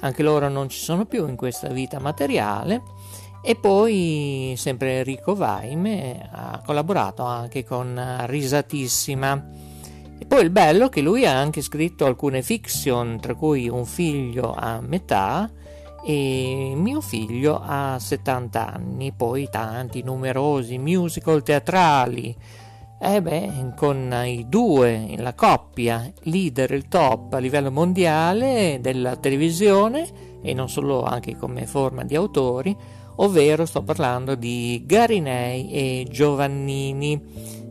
Anche 0.00 0.22
loro 0.22 0.48
non 0.48 0.68
ci 0.68 0.78
sono 0.78 1.04
più 1.04 1.26
in 1.28 1.36
questa 1.36 1.68
vita 1.68 1.98
materiale. 1.98 2.82
E 3.46 3.56
poi 3.56 4.54
sempre 4.56 5.00
Enrico 5.00 5.34
Vaime 5.34 6.30
ha 6.32 6.62
collaborato 6.64 7.24
anche 7.24 7.62
con 7.62 8.00
Risatissima. 8.24 9.50
E 10.18 10.24
poi 10.24 10.42
il 10.44 10.48
bello 10.48 10.86
è 10.86 10.88
che 10.88 11.02
lui 11.02 11.26
ha 11.26 11.36
anche 11.36 11.60
scritto 11.60 12.06
alcune 12.06 12.40
fiction, 12.40 13.20
tra 13.20 13.34
cui 13.34 13.68
Un 13.68 13.84
figlio 13.84 14.54
a 14.54 14.80
metà, 14.80 15.50
e 16.02 16.72
mio 16.74 17.02
figlio 17.02 17.60
ha 17.62 17.98
70 17.98 18.72
anni, 18.72 19.12
poi 19.12 19.46
tanti 19.50 20.02
numerosi 20.02 20.78
musical 20.78 21.42
teatrali. 21.42 22.34
E 22.98 23.20
beh, 23.20 23.72
con 23.76 24.10
i 24.24 24.46
due, 24.48 25.16
la 25.18 25.34
coppia, 25.34 26.10
leader, 26.22 26.70
il 26.72 26.88
top 26.88 27.34
a 27.34 27.38
livello 27.38 27.70
mondiale 27.70 28.78
della 28.80 29.16
televisione 29.16 30.08
e 30.40 30.54
non 30.54 30.70
solo 30.70 31.02
anche 31.02 31.36
come 31.36 31.66
forma 31.66 32.04
di 32.04 32.16
autori, 32.16 32.74
ovvero 33.16 33.66
sto 33.66 33.82
parlando 33.82 34.34
di 34.34 34.82
Garinei 34.86 35.70
e 35.70 36.06
Giovannini, 36.10 37.20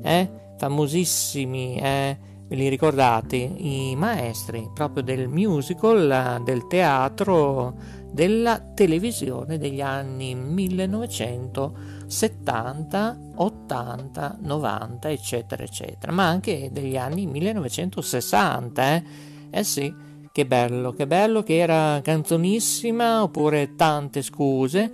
eh? 0.01 0.29
famosissimi, 0.57 1.77
eh? 1.77 2.17
ve 2.47 2.55
li 2.55 2.69
ricordate, 2.69 3.35
i 3.35 3.95
maestri 3.95 4.69
proprio 4.73 5.03
del 5.03 5.27
musical, 5.27 6.41
del 6.43 6.67
teatro 6.67 8.01
della 8.11 8.59
televisione 8.59 9.57
degli 9.57 9.81
anni 9.81 10.35
1960 10.35 11.93
70, 12.13 13.17
80, 13.35 14.37
90, 14.41 15.09
eccetera, 15.09 15.63
eccetera, 15.63 16.11
ma 16.11 16.27
anche 16.27 16.69
degli 16.71 16.95
anni 16.95 17.25
1960, 17.25 18.95
eh? 18.95 19.03
Eh 19.49 19.63
sì, 19.63 19.93
che 20.31 20.45
bello, 20.45 20.93
che 20.93 21.07
bello 21.07 21.41
che 21.41 21.57
era 21.57 21.99
canzonissima, 22.03 23.23
oppure 23.23 23.73
tante 23.75 24.21
scuse, 24.21 24.91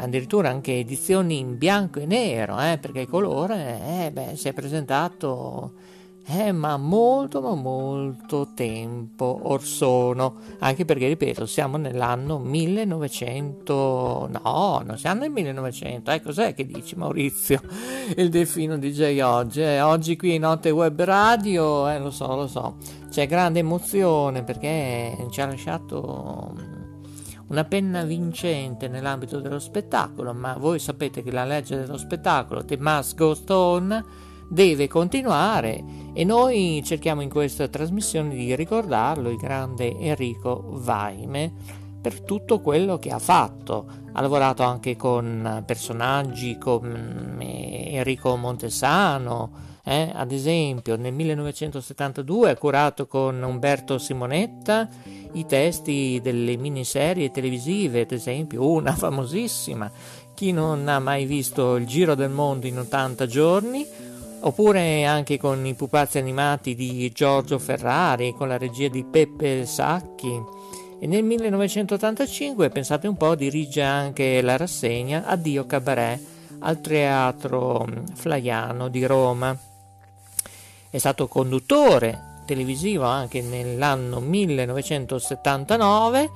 addirittura 0.00 0.48
anche 0.48 0.78
edizioni 0.78 1.38
in 1.38 1.58
bianco 1.58 2.00
e 2.00 2.06
nero, 2.06 2.60
eh? 2.60 2.78
Perché 2.78 3.00
il 3.00 3.08
colore, 3.08 3.80
eh, 3.86 4.10
beh, 4.10 4.36
si 4.36 4.48
è 4.48 4.52
presentato 4.52 5.72
eh, 6.30 6.52
ma 6.52 6.76
molto, 6.76 7.40
ma 7.40 7.54
molto 7.54 8.48
tempo 8.54 9.40
or 9.44 9.62
sono, 9.62 10.34
anche 10.58 10.84
perché, 10.84 11.06
ripeto, 11.08 11.46
siamo 11.46 11.78
nell'anno 11.78 12.38
1900, 12.38 14.28
no, 14.30 14.82
non 14.84 14.98
siamo 14.98 15.20
nel 15.20 15.30
1900, 15.30 16.10
eh, 16.10 16.20
cos'è 16.20 16.52
che 16.52 16.66
dici 16.66 16.96
Maurizio, 16.96 17.62
il 18.16 18.28
delfino 18.28 18.76
DJ 18.76 19.20
oggi, 19.20 19.62
eh, 19.62 19.80
oggi 19.80 20.16
qui 20.16 20.34
in 20.34 20.42
Notte 20.42 20.68
Web 20.68 21.02
Radio, 21.02 21.88
eh, 21.88 21.98
lo 21.98 22.10
so, 22.10 22.34
lo 22.36 22.46
so, 22.46 22.76
c'è 23.08 23.26
grande 23.26 23.60
emozione 23.60 24.42
perché 24.44 25.28
ci 25.30 25.40
ha 25.40 25.46
lasciato 25.46 26.67
una 27.48 27.64
penna 27.64 28.02
vincente 28.04 28.88
nell'ambito 28.88 29.40
dello 29.40 29.58
spettacolo, 29.58 30.32
ma 30.32 30.56
voi 30.58 30.78
sapete 30.78 31.22
che 31.22 31.30
la 31.30 31.44
legge 31.44 31.76
dello 31.76 31.96
spettacolo, 31.96 32.64
The 32.64 32.78
Must 32.78 33.16
Go 33.16 33.34
Stone, 33.34 34.04
deve 34.48 34.88
continuare 34.88 35.84
e 36.14 36.24
noi 36.24 36.82
cerchiamo 36.84 37.20
in 37.20 37.28
questa 37.28 37.68
trasmissione 37.68 38.34
di 38.34 38.54
ricordarlo, 38.54 39.28
il 39.28 39.36
grande 39.36 39.96
Enrico 39.98 40.62
Vaime, 40.66 41.52
per 42.00 42.22
tutto 42.22 42.60
quello 42.60 42.98
che 42.98 43.10
ha 43.10 43.18
fatto. 43.18 43.86
Ha 44.12 44.20
lavorato 44.20 44.62
anche 44.62 44.96
con 44.96 45.62
personaggi 45.66 46.58
come 46.58 47.90
Enrico 47.90 48.36
Montesano, 48.36 49.77
eh? 49.84 50.10
ad 50.14 50.32
esempio 50.32 50.96
nel 50.96 51.12
1972 51.12 52.50
ha 52.50 52.56
curato 52.56 53.06
con 53.06 53.42
Umberto 53.42 53.98
Simonetta 53.98 54.88
i 55.32 55.46
testi 55.46 56.20
delle 56.22 56.56
miniserie 56.56 57.30
televisive, 57.30 58.02
ad 58.02 58.12
esempio 58.12 58.68
una 58.70 58.94
famosissima, 58.94 59.90
chi 60.34 60.52
non 60.52 60.88
ha 60.88 60.98
mai 60.98 61.24
visto 61.24 61.76
il 61.76 61.86
Giro 61.86 62.14
del 62.14 62.30
Mondo 62.30 62.66
in 62.66 62.78
80 62.78 63.26
giorni, 63.26 63.86
oppure 64.40 65.04
anche 65.04 65.38
con 65.38 65.66
i 65.66 65.74
pupazzi 65.74 66.18
animati 66.18 66.74
di 66.74 67.10
Giorgio 67.12 67.58
Ferrari, 67.58 68.32
con 68.32 68.48
la 68.48 68.58
regia 68.58 68.88
di 68.88 69.04
Peppe 69.04 69.66
Sacchi. 69.66 70.56
E 71.00 71.06
nel 71.06 71.24
1985, 71.24 72.70
pensate 72.70 73.06
un 73.06 73.16
po', 73.16 73.34
dirige 73.34 73.82
anche 73.82 74.40
la 74.42 74.56
rassegna 74.56 75.24
Addio 75.26 75.66
Cabaret 75.66 76.20
al 76.60 76.80
Teatro 76.80 77.86
Flaiano 78.14 78.88
di 78.88 79.04
Roma. 79.06 79.67
È 80.90 80.96
stato 80.96 81.28
conduttore 81.28 82.36
televisivo 82.46 83.04
anche 83.04 83.42
nell'anno 83.42 84.20
1979, 84.20 86.30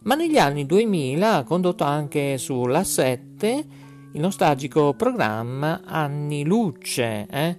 ma 0.04 0.16
negli 0.16 0.38
anni 0.38 0.66
2000 0.66 1.36
ha 1.36 1.44
condotto 1.44 1.84
anche 1.84 2.38
sulla 2.38 2.84
7 2.84 3.66
il 4.12 4.20
nostalgico 4.20 4.94
programma 4.94 5.82
Anni 5.86 6.44
Luce, 6.44 7.26
eh? 7.30 7.58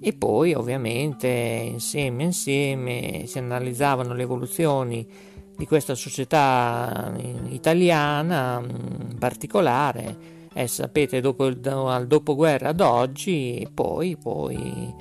e 0.00 0.12
poi 0.12 0.52
ovviamente 0.52 1.28
insieme 1.28 2.24
insieme 2.24 3.24
si 3.26 3.38
analizzavano 3.38 4.12
le 4.12 4.22
evoluzioni 4.22 5.06
di 5.56 5.66
questa 5.66 5.94
società 5.94 7.14
italiana 7.48 8.60
in 8.60 9.16
particolare, 9.18 10.16
eh, 10.52 10.66
sapete 10.66 11.20
dopo 11.20 11.46
il, 11.46 11.58
al 11.64 12.06
dopoguerra 12.06 12.70
ad 12.70 12.80
oggi, 12.80 13.66
poi, 13.72 14.16
poi 14.16 14.92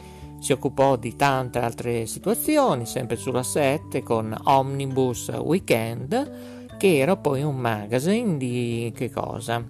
si 0.44 0.52
occupò 0.52 0.98
di 0.98 1.16
tante 1.16 1.60
altre 1.60 2.06
situazioni, 2.06 2.86
sempre 2.86 3.16
sulla 3.16 3.44
7 3.44 4.04
con 4.04 4.38
Omnibus 4.44 5.30
Weekend, 5.30 6.76
che 6.78 6.98
era 6.98 7.16
poi 7.16 7.44
un 7.44 7.56
magazine 7.56 8.36
di 8.36 8.92
che 8.94 9.10
cosa? 9.10 9.66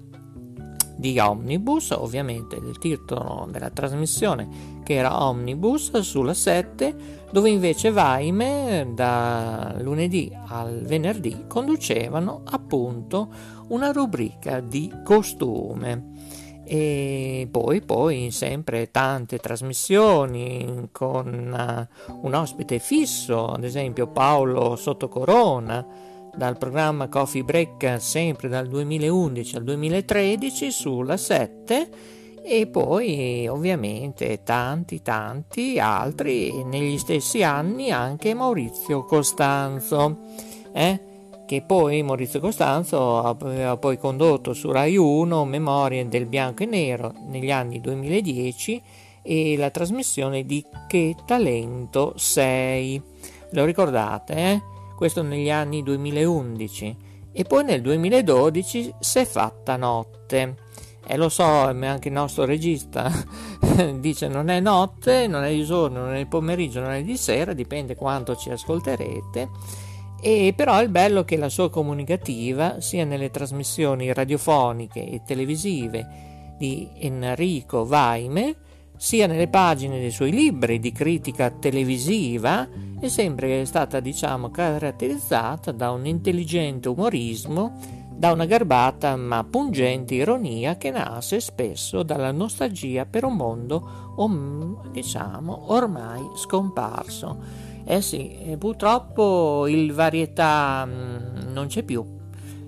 Di 0.95 1.19
Omnibus, 1.19 1.91
ovviamente 1.91 2.55
il 2.55 2.79
titolo 2.79 3.47
della 3.51 3.69
trasmissione 3.69 4.81
che 4.83 4.95
era 4.95 5.23
Omnibus 5.23 5.99
sulla 5.99 6.33
7, 6.33 7.21
dove 7.31 7.51
invece 7.51 7.91
Vaime 7.91 8.93
da 8.95 9.75
lunedì 9.79 10.35
al 10.47 10.81
venerdì 10.81 11.45
conducevano 11.47 12.41
appunto 12.45 13.29
una 13.67 13.91
rubrica 13.91 14.59
di 14.59 14.91
costume 15.03 16.12
e 16.65 17.47
poi, 17.51 17.81
poi 17.81 18.31
sempre 18.31 18.89
tante 18.91 19.37
trasmissioni 19.37 20.89
con 20.91 21.87
uh, 22.07 22.15
un 22.25 22.33
ospite 22.33 22.79
fisso, 22.79 23.47
ad 23.47 23.63
esempio 23.63 24.07
Paolo 24.07 24.75
Sottocorona 24.75 25.85
dal 26.35 26.57
programma 26.57 27.09
Coffee 27.09 27.43
Break 27.43 27.97
sempre 27.99 28.47
dal 28.47 28.67
2011 28.67 29.55
al 29.57 29.63
2013 29.63 30.71
sulla 30.71 31.17
7 31.17 31.89
e 32.45 32.67
poi 32.67 33.47
ovviamente 33.47 34.41
tanti 34.43 35.01
tanti 35.01 35.79
altri 35.79 36.63
negli 36.63 36.97
stessi 36.97 37.43
anni 37.43 37.91
anche 37.91 38.33
Maurizio 38.33 39.05
Costanzo 39.05 40.19
eh? 40.73 41.12
Che 41.45 41.61
poi 41.61 42.01
Maurizio 42.03 42.39
Costanzo 42.39 43.21
aveva 43.21 43.77
poi 43.77 43.97
condotto 43.97 44.53
su 44.53 44.71
Rai 44.71 44.95
1 44.97 45.45
Memorie 45.45 46.07
del 46.07 46.25
bianco 46.25 46.63
e 46.63 46.67
nero 46.67 47.13
negli 47.27 47.51
anni 47.51 47.81
2010 47.81 48.81
e 49.21 49.57
la 49.57 49.69
trasmissione 49.69 50.45
di 50.45 50.65
Che 50.87 51.15
talento 51.25 52.13
sei 52.17 53.01
lo 53.51 53.65
ricordate 53.65 54.33
eh? 54.33 54.61
questo 54.95 55.21
negli 55.21 55.49
anni 55.49 55.83
2011 55.83 56.97
e 57.31 57.43
poi 57.43 57.63
nel 57.63 57.81
2012 57.81 58.93
si 58.99 59.19
è 59.19 59.25
fatta 59.25 59.75
notte. 59.75 60.55
E 61.05 61.17
lo 61.17 61.27
so, 61.27 61.43
anche 61.43 62.07
il 62.07 62.13
nostro 62.13 62.45
regista 62.45 63.11
dice 63.99 64.27
non 64.27 64.49
è 64.49 64.59
notte, 64.59 65.27
non 65.27 65.43
è 65.43 65.49
di 65.49 65.65
giorno, 65.65 66.05
non 66.05 66.13
è 66.13 66.19
di 66.19 66.25
pomeriggio, 66.27 66.79
non 66.79 66.91
è 66.91 67.03
di 67.03 67.17
sera, 67.17 67.53
dipende 67.53 67.95
quanto 67.95 68.35
ci 68.35 68.49
ascolterete. 68.51 69.49
E 70.25 70.53
però 70.55 70.77
è 70.77 70.87
bello 70.87 71.25
che 71.25 71.35
la 71.35 71.49
sua 71.49 71.69
comunicativa, 71.69 72.79
sia 72.79 73.03
nelle 73.03 73.29
trasmissioni 73.29 74.13
radiofoniche 74.13 75.05
e 75.05 75.21
televisive 75.25 76.55
di 76.57 76.89
Enrico 76.99 77.85
Vaime, 77.85 78.55
sia 78.95 79.27
nelle 79.27 79.49
pagine 79.49 79.99
dei 79.99 80.11
suoi 80.11 80.31
libri 80.31 80.79
di 80.79 80.93
critica 80.93 81.49
televisiva, 81.49 82.65
è 83.01 83.09
sempre 83.09 83.65
stata, 83.65 83.99
diciamo, 83.99 84.49
caratterizzata 84.49 85.73
da 85.73 85.91
un 85.91 86.05
intelligente 86.05 86.87
umorismo, 86.87 87.77
da 88.15 88.31
una 88.31 88.45
garbata 88.45 89.17
ma 89.17 89.43
pungente 89.43 90.13
ironia 90.13 90.77
che 90.77 90.89
nasce 90.89 91.41
spesso 91.41 92.01
dalla 92.01 92.31
nostalgia 92.31 93.05
per 93.05 93.25
un 93.25 93.35
mondo, 93.35 94.85
diciamo, 94.89 95.73
ormai 95.73 96.21
scomparso. 96.37 97.71
Eh 97.85 98.01
sì, 98.01 98.55
purtroppo 98.57 99.67
il 99.67 99.91
varietà 99.91 100.85
mm, 100.85 101.51
non 101.51 101.67
c'è 101.67 101.83
più. 101.83 102.01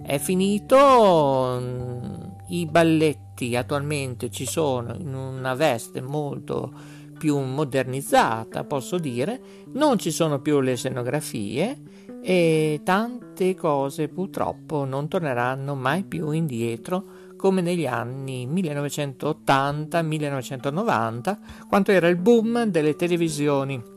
È 0.03 0.17
finito, 0.17 1.57
mm, 1.59 2.13
i 2.49 2.65
balletti 2.65 3.55
attualmente 3.55 4.29
ci 4.29 4.45
sono 4.45 4.93
in 4.93 5.13
una 5.13 5.55
veste 5.55 6.01
molto 6.01 6.69
più 7.17 7.39
modernizzata, 7.39 8.65
posso 8.65 8.97
dire, 8.97 9.39
non 9.73 9.97
ci 9.97 10.11
sono 10.11 10.41
più 10.41 10.59
le 10.59 10.75
scenografie 10.75 11.81
e 12.21 12.81
tante 12.83 13.55
cose 13.55 14.09
purtroppo 14.09 14.83
non 14.83 15.07
torneranno 15.07 15.75
mai 15.75 16.03
più 16.03 16.31
indietro 16.31 17.05
come 17.37 17.61
negli 17.61 17.85
anni 17.85 18.47
1980-1990, 18.47 21.37
quando 21.69 21.91
era 21.91 22.07
il 22.07 22.17
boom 22.17 22.65
delle 22.65 22.95
televisioni 22.95 23.93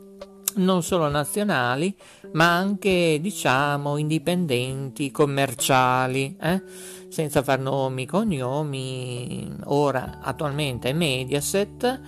non 0.55 0.83
solo 0.83 1.07
nazionali, 1.09 1.95
ma 2.33 2.55
anche 2.55 3.19
diciamo 3.21 3.97
indipendenti, 3.97 5.11
commerciali, 5.11 6.35
eh? 6.39 6.61
senza 7.09 7.41
far 7.41 7.59
nomi, 7.59 8.05
cognomi. 8.05 9.51
Ora 9.65 10.19
attualmente 10.21 10.89
è 10.89 10.93
Mediaset, 10.93 12.01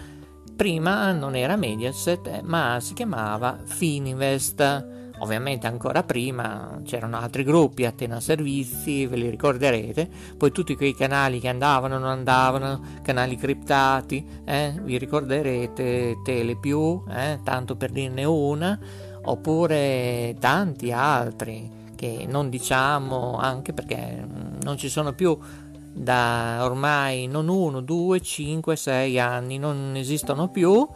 prima 0.55 1.11
non 1.11 1.35
era 1.35 1.55
Mediaset, 1.55 2.41
ma 2.41 2.77
si 2.79 2.93
chiamava 2.93 3.59
Fininvest 3.63 4.99
Ovviamente 5.21 5.67
ancora 5.67 6.01
prima 6.01 6.81
c'erano 6.83 7.17
altri 7.17 7.43
gruppi, 7.43 7.85
Atena 7.85 8.19
Servizi, 8.19 9.05
ve 9.05 9.17
li 9.17 9.29
ricorderete, 9.29 10.09
poi 10.35 10.51
tutti 10.51 10.75
quei 10.75 10.95
canali 10.95 11.39
che 11.39 11.47
andavano, 11.47 11.99
non 11.99 12.09
andavano, 12.09 12.81
canali 13.03 13.35
criptati, 13.35 14.25
eh, 14.43 14.73
vi 14.81 14.97
ricorderete 14.97 16.17
Telepiù, 16.23 17.03
eh, 17.07 17.39
tanto 17.43 17.75
per 17.75 17.91
dirne 17.91 18.23
una, 18.23 18.79
oppure 19.25 20.35
tanti 20.39 20.91
altri 20.91 21.69
che 21.95 22.25
non 22.27 22.49
diciamo 22.49 23.37
anche 23.37 23.73
perché 23.73 24.27
non 24.63 24.75
ci 24.75 24.89
sono 24.89 25.13
più 25.13 25.37
da 25.93 26.61
ormai 26.61 27.27
non 27.27 27.47
uno, 27.47 27.81
due, 27.81 28.21
cinque, 28.21 28.75
sei 28.75 29.19
anni, 29.19 29.59
non 29.59 29.93
esistono 29.95 30.49
più 30.49 30.87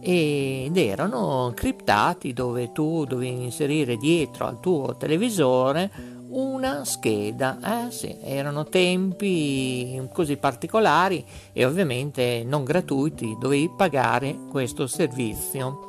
ed 0.00 0.76
erano 0.76 1.52
criptati 1.54 2.32
dove 2.32 2.72
tu 2.72 3.04
dovevi 3.04 3.44
inserire 3.44 3.96
dietro 3.96 4.46
al 4.46 4.60
tuo 4.60 4.96
televisore 4.96 5.90
una 6.30 6.84
scheda. 6.84 7.86
Eh 7.86 7.90
sì, 7.90 8.16
erano 8.22 8.64
tempi 8.64 10.08
così 10.12 10.36
particolari 10.36 11.24
e 11.52 11.64
ovviamente 11.64 12.42
non 12.44 12.64
gratuiti, 12.64 13.36
dovevi 13.38 13.70
pagare 13.76 14.36
questo 14.48 14.86
servizio. 14.86 15.88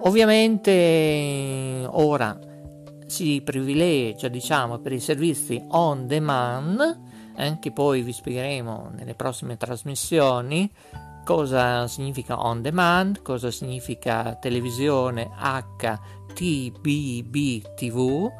Ovviamente 0.00 1.86
ora 1.90 2.38
si 3.06 3.40
privilegia, 3.42 4.28
diciamo, 4.28 4.78
per 4.78 4.92
i 4.92 5.00
servizi 5.00 5.62
on 5.68 6.06
demand, 6.06 7.00
eh, 7.36 7.58
che 7.60 7.70
poi 7.70 8.02
vi 8.02 8.12
spiegheremo 8.12 8.90
nelle 8.96 9.14
prossime 9.14 9.56
trasmissioni, 9.56 10.70
cosa 11.26 11.88
significa 11.88 12.40
on 12.46 12.62
demand, 12.62 13.20
cosa 13.20 13.50
significa 13.50 14.36
televisione 14.36 15.28
HTBB 15.36 16.84
TV, 17.74 18.30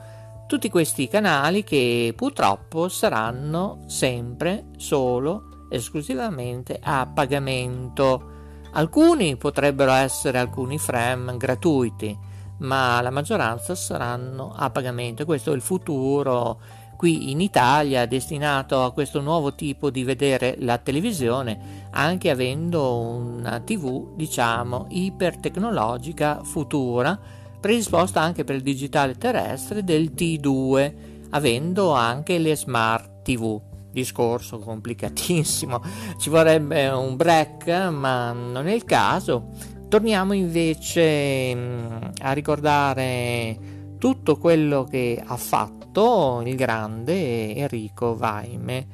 tutti 0.47 0.70
questi 0.70 1.09
canali 1.09 1.64
che 1.64 2.14
purtroppo 2.14 2.89
saranno 2.89 3.82
sempre 3.87 4.66
solo 4.76 5.66
esclusivamente 5.68 6.78
a 6.80 7.11
pagamento. 7.12 8.34
Alcuni 8.74 9.37
potrebbero 9.37 9.91
essere 9.91 10.39
alcuni 10.39 10.78
frame 10.78 11.37
gratuiti, 11.37 12.16
ma 12.59 13.01
la 13.01 13.11
maggioranza 13.11 13.74
saranno 13.74 14.53
a 14.55 14.70
pagamento. 14.70 15.24
Questo 15.24 15.51
è 15.51 15.57
il 15.57 15.61
futuro 15.61 16.61
qui 16.97 17.31
in 17.31 17.41
Italia 17.41 18.07
destinato 18.07 18.83
a 18.83 18.93
questo 18.93 19.21
nuovo 19.21 19.55
tipo 19.55 19.91
di 19.91 20.03
vedere 20.03 20.57
la 20.61 20.79
televisione 20.79 21.89
anche 21.91 22.31
avendo 22.31 22.97
una 22.97 23.61
tv 23.61 24.15
diciamo 24.17 24.87
ipertecnologica 24.91 26.43
futura 26.43 27.19
predisposta 27.61 28.21
anche 28.21 28.45
per 28.45 28.57
il 28.57 28.63
digitale 28.63 29.17
terrestre 29.17 29.85
del 29.85 30.13
T2 30.17 30.95
avendo 31.31 31.93
anche 31.93 32.39
le 32.39 32.57
smart 32.57 33.23
tv 33.23 33.61
discorso 33.97 34.59
complicatissimo. 34.59 35.81
Ci 36.19 36.29
vorrebbe 36.29 36.89
un 36.89 37.17
break 37.17 37.67
ma 37.91 38.33
non 38.33 38.67
è 38.67 38.73
il 38.73 38.85
caso. 38.85 39.49
Torniamo 39.89 40.35
invece 40.35 41.55
mm, 41.55 41.87
a 42.21 42.33
ricordare 42.33 43.76
tutto 44.07 44.37
quello 44.37 44.85
che 44.85 45.21
ha 45.21 45.37
fatto 45.37 46.41
il 46.47 46.55
grande 46.55 47.57
Enrico 47.57 48.15
Vaime 48.15 48.87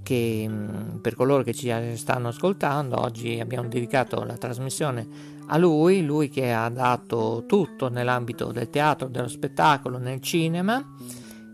che 0.00 0.46
mm, 0.48 0.98
per 0.98 1.16
coloro 1.16 1.42
che 1.42 1.52
ci 1.52 1.74
stanno 1.96 2.28
ascoltando 2.28 3.00
oggi 3.00 3.40
abbiamo 3.40 3.66
dedicato 3.66 4.22
la 4.22 4.36
trasmissione 4.36 5.08
a 5.48 5.56
lui, 5.56 6.04
lui 6.04 6.28
che 6.28 6.52
ha 6.52 6.68
dato 6.68 7.42
tutto 7.48 7.88
nell'ambito 7.88 8.52
del 8.52 8.70
teatro, 8.70 9.08
dello 9.08 9.26
spettacolo, 9.26 9.98
nel 9.98 10.20
cinema 10.20 10.80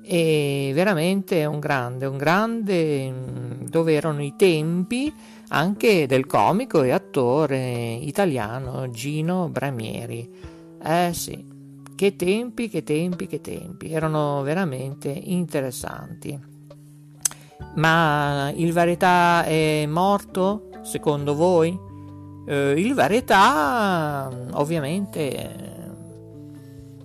e 0.02 0.72
veramente 0.74 1.46
un 1.46 1.58
grande, 1.58 2.04
un 2.04 2.18
grande 2.18 3.10
mm, 3.10 3.52
dove 3.62 3.94
erano 3.94 4.22
i 4.22 4.34
tempi 4.36 5.10
anche 5.48 6.06
del 6.06 6.26
comico 6.26 6.82
e 6.82 6.90
attore 6.90 7.94
italiano 7.94 8.90
Gino 8.90 9.48
Bramieri. 9.48 10.28
Eh 10.82 11.12
sì, 11.14 11.55
che 11.96 12.14
tempi, 12.14 12.68
che 12.68 12.84
tempi, 12.84 13.26
che 13.26 13.40
tempi, 13.40 13.90
erano 13.90 14.42
veramente 14.42 15.08
interessanti. 15.08 16.38
Ma 17.74 18.52
il 18.54 18.72
Varietà 18.72 19.44
è 19.44 19.84
morto, 19.86 20.68
secondo 20.82 21.34
voi? 21.34 21.76
Eh, 22.46 22.74
il 22.76 22.94
Varietà 22.94 24.30
ovviamente 24.52 25.74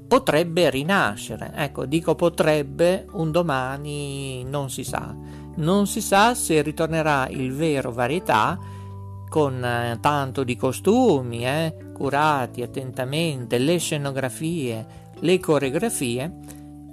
potrebbe 0.08 0.70
rinascere, 0.70 1.54
ecco, 1.56 1.86
dico 1.86 2.16
potrebbe, 2.16 3.08
un 3.14 3.32
domani 3.32 4.44
non 4.44 4.70
si 4.70 4.84
sa. 4.84 5.16
Non 5.56 5.88
si 5.88 6.02
sa 6.02 6.34
se 6.34 6.62
ritornerà 6.62 7.28
il 7.30 7.54
vero 7.54 7.92
Varietà 7.92 8.60
con 9.30 9.64
eh, 9.64 9.98
tanto 10.02 10.44
di 10.44 10.58
costumi, 10.58 11.46
eh, 11.46 11.91
curati 12.02 12.64
attentamente, 12.64 13.60
le 13.60 13.78
scenografie, 13.78 14.86
le 15.20 15.40
coreografie, 15.40 16.34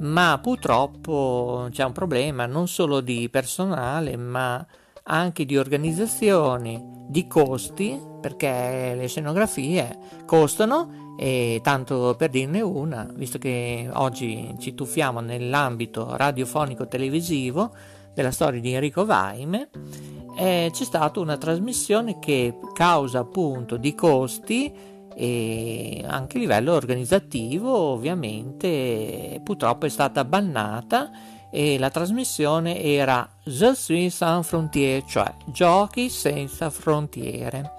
ma 0.00 0.38
purtroppo 0.42 1.68
c'è 1.70 1.82
un 1.82 1.92
problema 1.92 2.44
non 2.44 2.68
solo 2.68 3.00
di 3.00 3.30
personale, 3.30 4.18
ma 4.18 4.64
anche 5.04 5.46
di 5.46 5.56
organizzazione, 5.56 7.06
di 7.08 7.26
costi, 7.26 7.98
perché 8.20 8.92
le 8.94 9.06
scenografie 9.08 9.98
costano 10.26 11.14
e 11.18 11.60
tanto 11.62 12.14
per 12.18 12.28
dirne 12.28 12.60
una, 12.60 13.10
visto 13.14 13.38
che 13.38 13.88
oggi 13.94 14.54
ci 14.58 14.74
tuffiamo 14.74 15.20
nell'ambito 15.20 16.16
radiofonico 16.16 16.86
televisivo 16.86 17.74
della 18.12 18.30
storia 18.30 18.60
di 18.60 18.74
Enrico 18.74 19.06
Vaime, 19.06 19.70
eh, 20.36 20.68
c'è 20.70 20.84
stata 20.84 21.18
una 21.18 21.38
trasmissione 21.38 22.18
che 22.18 22.58
causa 22.74 23.20
appunto 23.20 23.78
di 23.78 23.94
costi 23.94 24.96
e 25.20 26.04
anche 26.06 26.36
a 26.36 26.40
livello 26.40 26.74
organizzativo 26.74 27.76
ovviamente 27.76 29.40
purtroppo 29.42 29.86
è 29.86 29.88
stata 29.88 30.24
bannata 30.24 31.10
e 31.50 31.76
la 31.76 31.90
trasmissione 31.90 32.80
era 32.80 33.28
Je 33.42 33.74
suis 33.74 34.14
sans 34.14 34.46
frontiere, 34.46 35.04
cioè 35.08 35.34
giochi 35.46 36.08
senza 36.08 36.70
frontiere. 36.70 37.72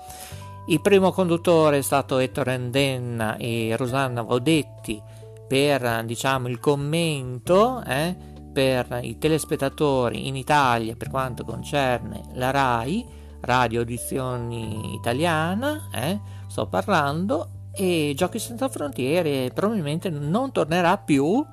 Il 0.68 0.82
primo 0.82 1.14
conduttore 1.14 1.78
è 1.78 1.82
stato 1.82 2.18
Ettore 2.18 2.56
Endenna 2.56 3.38
e 3.38 3.74
Rosanna 3.78 4.22
Vodetti 4.22 5.02
per 5.48 6.04
diciamo 6.04 6.50
il 6.50 6.60
commento 6.60 7.82
eh, 7.86 8.16
per 8.52 9.00
i 9.02 9.18
telespettatori 9.18 10.28
in 10.28 10.36
Italia 10.36 10.94
per 10.98 11.10
quanto 11.10 11.46
concerne 11.46 12.24
la 12.34 12.52
RAI, 12.52 13.06
Radio 13.42 13.80
Audizioni 13.80 14.94
Italiana, 14.96 15.88
eh, 15.94 16.38
sto 16.60 16.68
parlando, 16.68 17.47
e 17.72 18.14
Giochi 18.16 18.39
senza 18.39 18.68
frontiere 18.68 19.51
probabilmente 19.53 20.10
non 20.10 20.51
tornerà 20.51 20.97
più, 20.97 21.45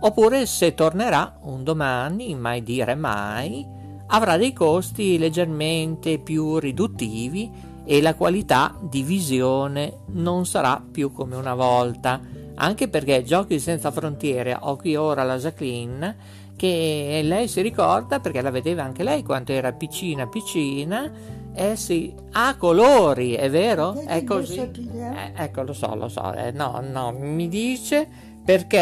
oppure 0.00 0.46
se 0.46 0.74
tornerà 0.74 1.38
un 1.42 1.62
domani, 1.62 2.34
mai 2.34 2.64
dire 2.64 2.96
mai, 2.96 3.64
avrà 4.08 4.36
dei 4.36 4.52
costi 4.52 5.18
leggermente 5.18 6.18
più 6.18 6.58
riduttivi 6.58 7.50
e 7.84 8.02
la 8.02 8.14
qualità 8.14 8.74
di 8.80 9.02
visione 9.02 10.00
non 10.12 10.44
sarà 10.44 10.82
più 10.90 11.12
come 11.12 11.36
una 11.36 11.54
volta 11.54 12.20
anche 12.54 12.88
perché 12.88 13.22
Giochi 13.22 13.60
senza 13.60 13.90
frontiere 13.90 14.56
ho 14.58 14.76
qui 14.76 14.96
ora 14.96 15.22
la 15.22 15.36
Jacqueline 15.36 16.16
che 16.56 17.20
lei 17.22 17.48
si 17.48 17.60
ricorda 17.60 18.18
perché 18.18 18.40
la 18.40 18.50
vedeva 18.50 18.82
anche 18.82 19.04
lei 19.04 19.22
quando 19.22 19.52
era 19.52 19.72
piccina 19.72 20.26
piccina 20.26 21.10
eh 21.58 21.74
sì, 21.74 22.14
ha 22.32 22.56
colori, 22.56 23.32
è 23.32 23.50
vero? 23.50 24.00
È 24.06 24.22
così? 24.22 24.58
Eh, 24.60 25.32
ecco, 25.34 25.62
lo 25.62 25.72
so, 25.72 25.92
lo 25.96 26.08
so. 26.08 26.32
Eh, 26.32 26.52
no, 26.52 26.80
no, 26.80 27.10
mi 27.10 27.48
dice 27.48 28.08
perché 28.48 28.78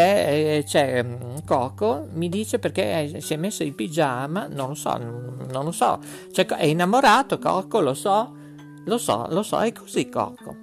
eh, 0.57 0.63
c'è 0.63 1.03
mm, 1.03 1.39
Coco 1.45 2.07
mi 2.13 2.29
dice 2.29 2.57
perché 2.57 3.19
si 3.19 3.33
è 3.33 3.35
messo 3.35 3.63
in 3.63 3.75
pigiama 3.75 4.47
non 4.49 4.69
lo 4.69 4.75
so 4.75 4.97
non 4.97 5.65
lo 5.65 5.73
so 5.73 5.99
cioè, 6.31 6.45
è 6.45 6.63
innamorato 6.67 7.37
Coco 7.37 7.81
lo 7.81 7.93
so 7.93 8.33
lo 8.85 8.97
so 8.97 9.27
lo 9.29 9.43
so 9.43 9.59
è 9.59 9.73
così 9.73 10.07
Coco 10.07 10.55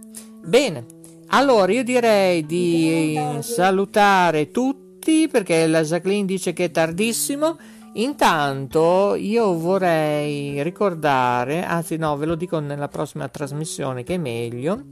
bene 0.43 0.87
allora 1.27 1.71
io 1.71 1.85
direi 1.85 2.47
di 2.47 3.21
salutare 3.41 4.51
tutti 4.51 5.29
perché 5.29 5.67
la 5.67 5.83
Jacqueline 5.83 6.25
dice 6.25 6.55
che 6.55 6.65
è 6.65 6.71
tardissimo 6.71 7.59
intanto 7.95 9.15
io 9.15 9.57
vorrei 9.59 10.63
ricordare 10.63 11.65
anzi 11.65 11.97
no 11.97 12.17
ve 12.17 12.27
lo 12.27 12.35
dico 12.35 12.59
nella 12.59 12.89
prossima 12.89 13.29
trasmissione 13.29 14.03
che 14.03 14.15
è 14.15 14.19
meglio 14.19 14.85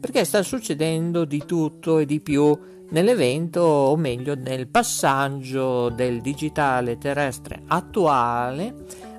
perché 0.00 0.24
sta 0.24 0.42
succedendo 0.42 1.24
di 1.24 1.44
tutto 1.44 1.98
e 1.98 2.06
di 2.06 2.20
più 2.20 2.56
nell'evento, 2.90 3.60
o 3.60 3.96
meglio 3.96 4.34
nel 4.34 4.68
passaggio 4.68 5.88
del 5.90 6.20
digitale 6.20 6.98
terrestre 6.98 7.62
attuale 7.66 8.74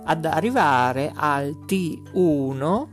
ad 0.06 0.26
arrivare 0.26 1.12
al 1.14 1.66
T1 1.68 2.88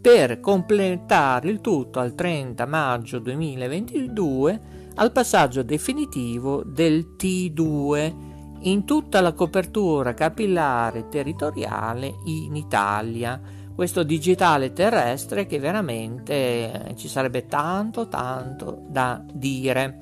per 0.00 0.40
completare 0.40 1.50
il 1.50 1.60
tutto 1.60 2.00
al 2.00 2.14
30 2.14 2.66
maggio 2.66 3.18
2022 3.18 4.60
al 4.94 5.12
passaggio 5.12 5.62
definitivo 5.62 6.62
del 6.64 7.14
T2 7.16 8.31
in 8.62 8.84
tutta 8.84 9.20
la 9.20 9.32
copertura 9.32 10.14
capillare 10.14 11.08
territoriale 11.08 12.14
in 12.24 12.56
Italia. 12.56 13.40
Questo 13.74 14.02
digitale 14.02 14.72
terrestre 14.72 15.46
che 15.46 15.58
veramente 15.58 16.94
ci 16.96 17.08
sarebbe 17.08 17.46
tanto 17.46 18.08
tanto 18.08 18.82
da 18.88 19.24
dire. 19.32 19.98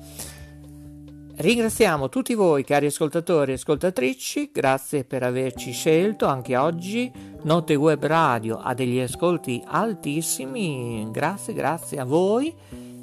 Ringraziamo 1.33 2.09
tutti 2.09 2.35
voi 2.35 2.63
cari 2.63 2.85
ascoltatori 2.85 3.51
e 3.51 3.55
ascoltatrici, 3.55 4.51
grazie 4.53 5.05
per 5.05 5.23
averci 5.23 5.71
scelto 5.71 6.27
anche 6.27 6.55
oggi. 6.55 7.11
Note 7.43 7.73
Web 7.73 8.05
Radio 8.05 8.57
ha 8.57 8.75
degli 8.75 8.99
ascolti 8.99 9.63
altissimi, 9.65 11.07
grazie, 11.09 11.53
grazie 11.53 11.99
a 11.99 12.05
voi. 12.05 12.53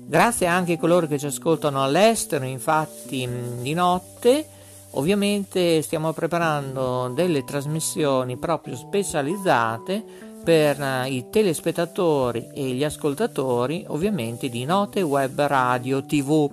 Grazie 0.08 0.46
anche 0.46 0.74
a 0.74 0.78
coloro 0.78 1.06
che 1.06 1.18
ci 1.18 1.26
ascoltano 1.26 1.82
all'estero, 1.82 2.44
infatti 2.44 3.28
di 3.60 3.74
notte. 3.74 4.46
Ovviamente 4.92 5.82
stiamo 5.82 6.12
preparando 6.12 7.12
delle 7.14 7.44
trasmissioni 7.44 8.38
proprio 8.38 8.74
specializzate 8.74 10.02
per 10.42 11.06
i 11.08 11.26
telespettatori 11.30 12.48
e 12.54 12.70
gli 12.70 12.82
ascoltatori, 12.82 13.84
ovviamente 13.88 14.48
di 14.48 14.64
Note 14.64 15.02
Web 15.02 15.38
Radio 15.42 16.02
TV. 16.04 16.50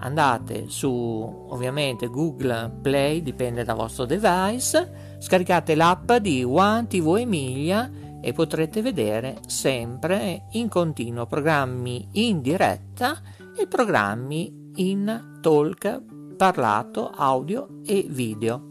Andate 0.00 0.64
su 0.68 0.90
ovviamente 0.90 2.08
Google 2.08 2.78
Play, 2.82 3.22
dipende 3.22 3.64
dal 3.64 3.76
vostro 3.76 4.04
device. 4.04 5.16
Scaricate 5.20 5.74
l'app 5.74 6.12
di 6.14 6.42
One 6.42 6.86
TV 6.88 7.16
Emilia 7.18 7.90
e 8.20 8.32
potrete 8.32 8.82
vedere 8.82 9.38
sempre 9.46 10.46
in 10.52 10.68
continuo 10.68 11.26
programmi 11.26 12.08
in 12.12 12.40
diretta 12.40 13.20
e 13.56 13.66
programmi 13.66 14.72
in 14.76 15.38
talk 15.40 16.02
parlato, 16.36 17.10
audio 17.10 17.80
e 17.84 18.06
video. 18.08 18.68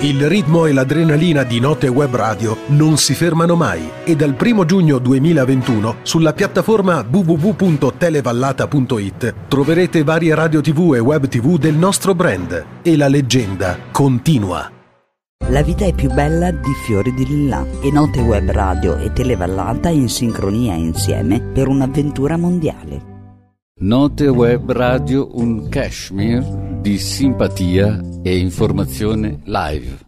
Il 0.00 0.28
ritmo 0.28 0.64
e 0.64 0.72
l'adrenalina 0.72 1.42
di 1.42 1.60
Note 1.60 1.88
Web 1.88 2.14
Radio 2.14 2.56
non 2.68 2.96
si 2.96 3.14
fermano 3.14 3.56
mai 3.56 3.90
e 4.04 4.16
dal 4.16 4.34
1 4.40 4.64
giugno 4.64 4.98
2021 4.98 5.96
sulla 6.02 6.32
piattaforma 6.32 7.04
www.televallata.it 7.06 9.34
troverete 9.48 10.02
varie 10.04 10.34
radio 10.34 10.62
tv 10.62 10.94
e 10.94 11.00
web 11.00 11.26
tv 11.26 11.58
del 11.58 11.74
nostro 11.74 12.14
brand 12.14 12.64
e 12.80 12.96
la 12.96 13.08
leggenda 13.08 13.76
continua. 13.90 14.77
La 15.50 15.62
vita 15.62 15.86
è 15.86 15.94
più 15.94 16.12
bella 16.12 16.50
di 16.50 16.74
fiori 16.84 17.14
di 17.14 17.24
lilla 17.24 17.64
e 17.80 17.90
Note 17.90 18.20
Web 18.20 18.50
Radio 18.50 18.98
e 18.98 19.12
Televallata 19.14 19.88
in 19.88 20.10
sincronia 20.10 20.74
insieme 20.74 21.40
per 21.40 21.68
un'avventura 21.68 22.36
mondiale. 22.36 23.16
Note 23.80 24.28
Web 24.28 24.70
Radio 24.72 25.30
un 25.38 25.70
cashmere 25.70 26.80
di 26.82 26.98
simpatia 26.98 27.98
e 28.22 28.36
informazione 28.36 29.40
live. 29.44 30.07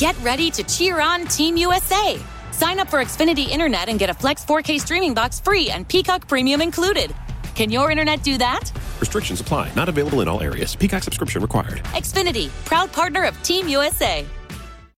Get 0.00 0.18
ready 0.22 0.50
to 0.52 0.62
cheer 0.62 0.98
on 0.98 1.26
Team 1.26 1.58
USA. 1.58 2.18
Sign 2.52 2.78
up 2.80 2.88
for 2.88 3.00
Xfinity 3.00 3.50
Internet 3.50 3.90
and 3.90 3.98
get 3.98 4.08
a 4.08 4.14
Flex 4.14 4.42
4K 4.46 4.80
streaming 4.80 5.12
box 5.12 5.40
free 5.40 5.68
and 5.68 5.86
Peacock 5.86 6.26
Premium 6.26 6.62
included. 6.62 7.14
Can 7.54 7.68
your 7.68 7.90
internet 7.90 8.22
do 8.22 8.38
that? 8.38 8.72
Restrictions 8.98 9.42
apply. 9.42 9.70
Not 9.74 9.90
available 9.90 10.22
in 10.22 10.28
all 10.28 10.40
areas. 10.40 10.74
Peacock 10.74 11.02
subscription 11.02 11.42
required. 11.42 11.80
Xfinity, 11.92 12.48
proud 12.64 12.90
partner 12.92 13.24
of 13.24 13.42
Team 13.42 13.68
USA. 13.68 14.24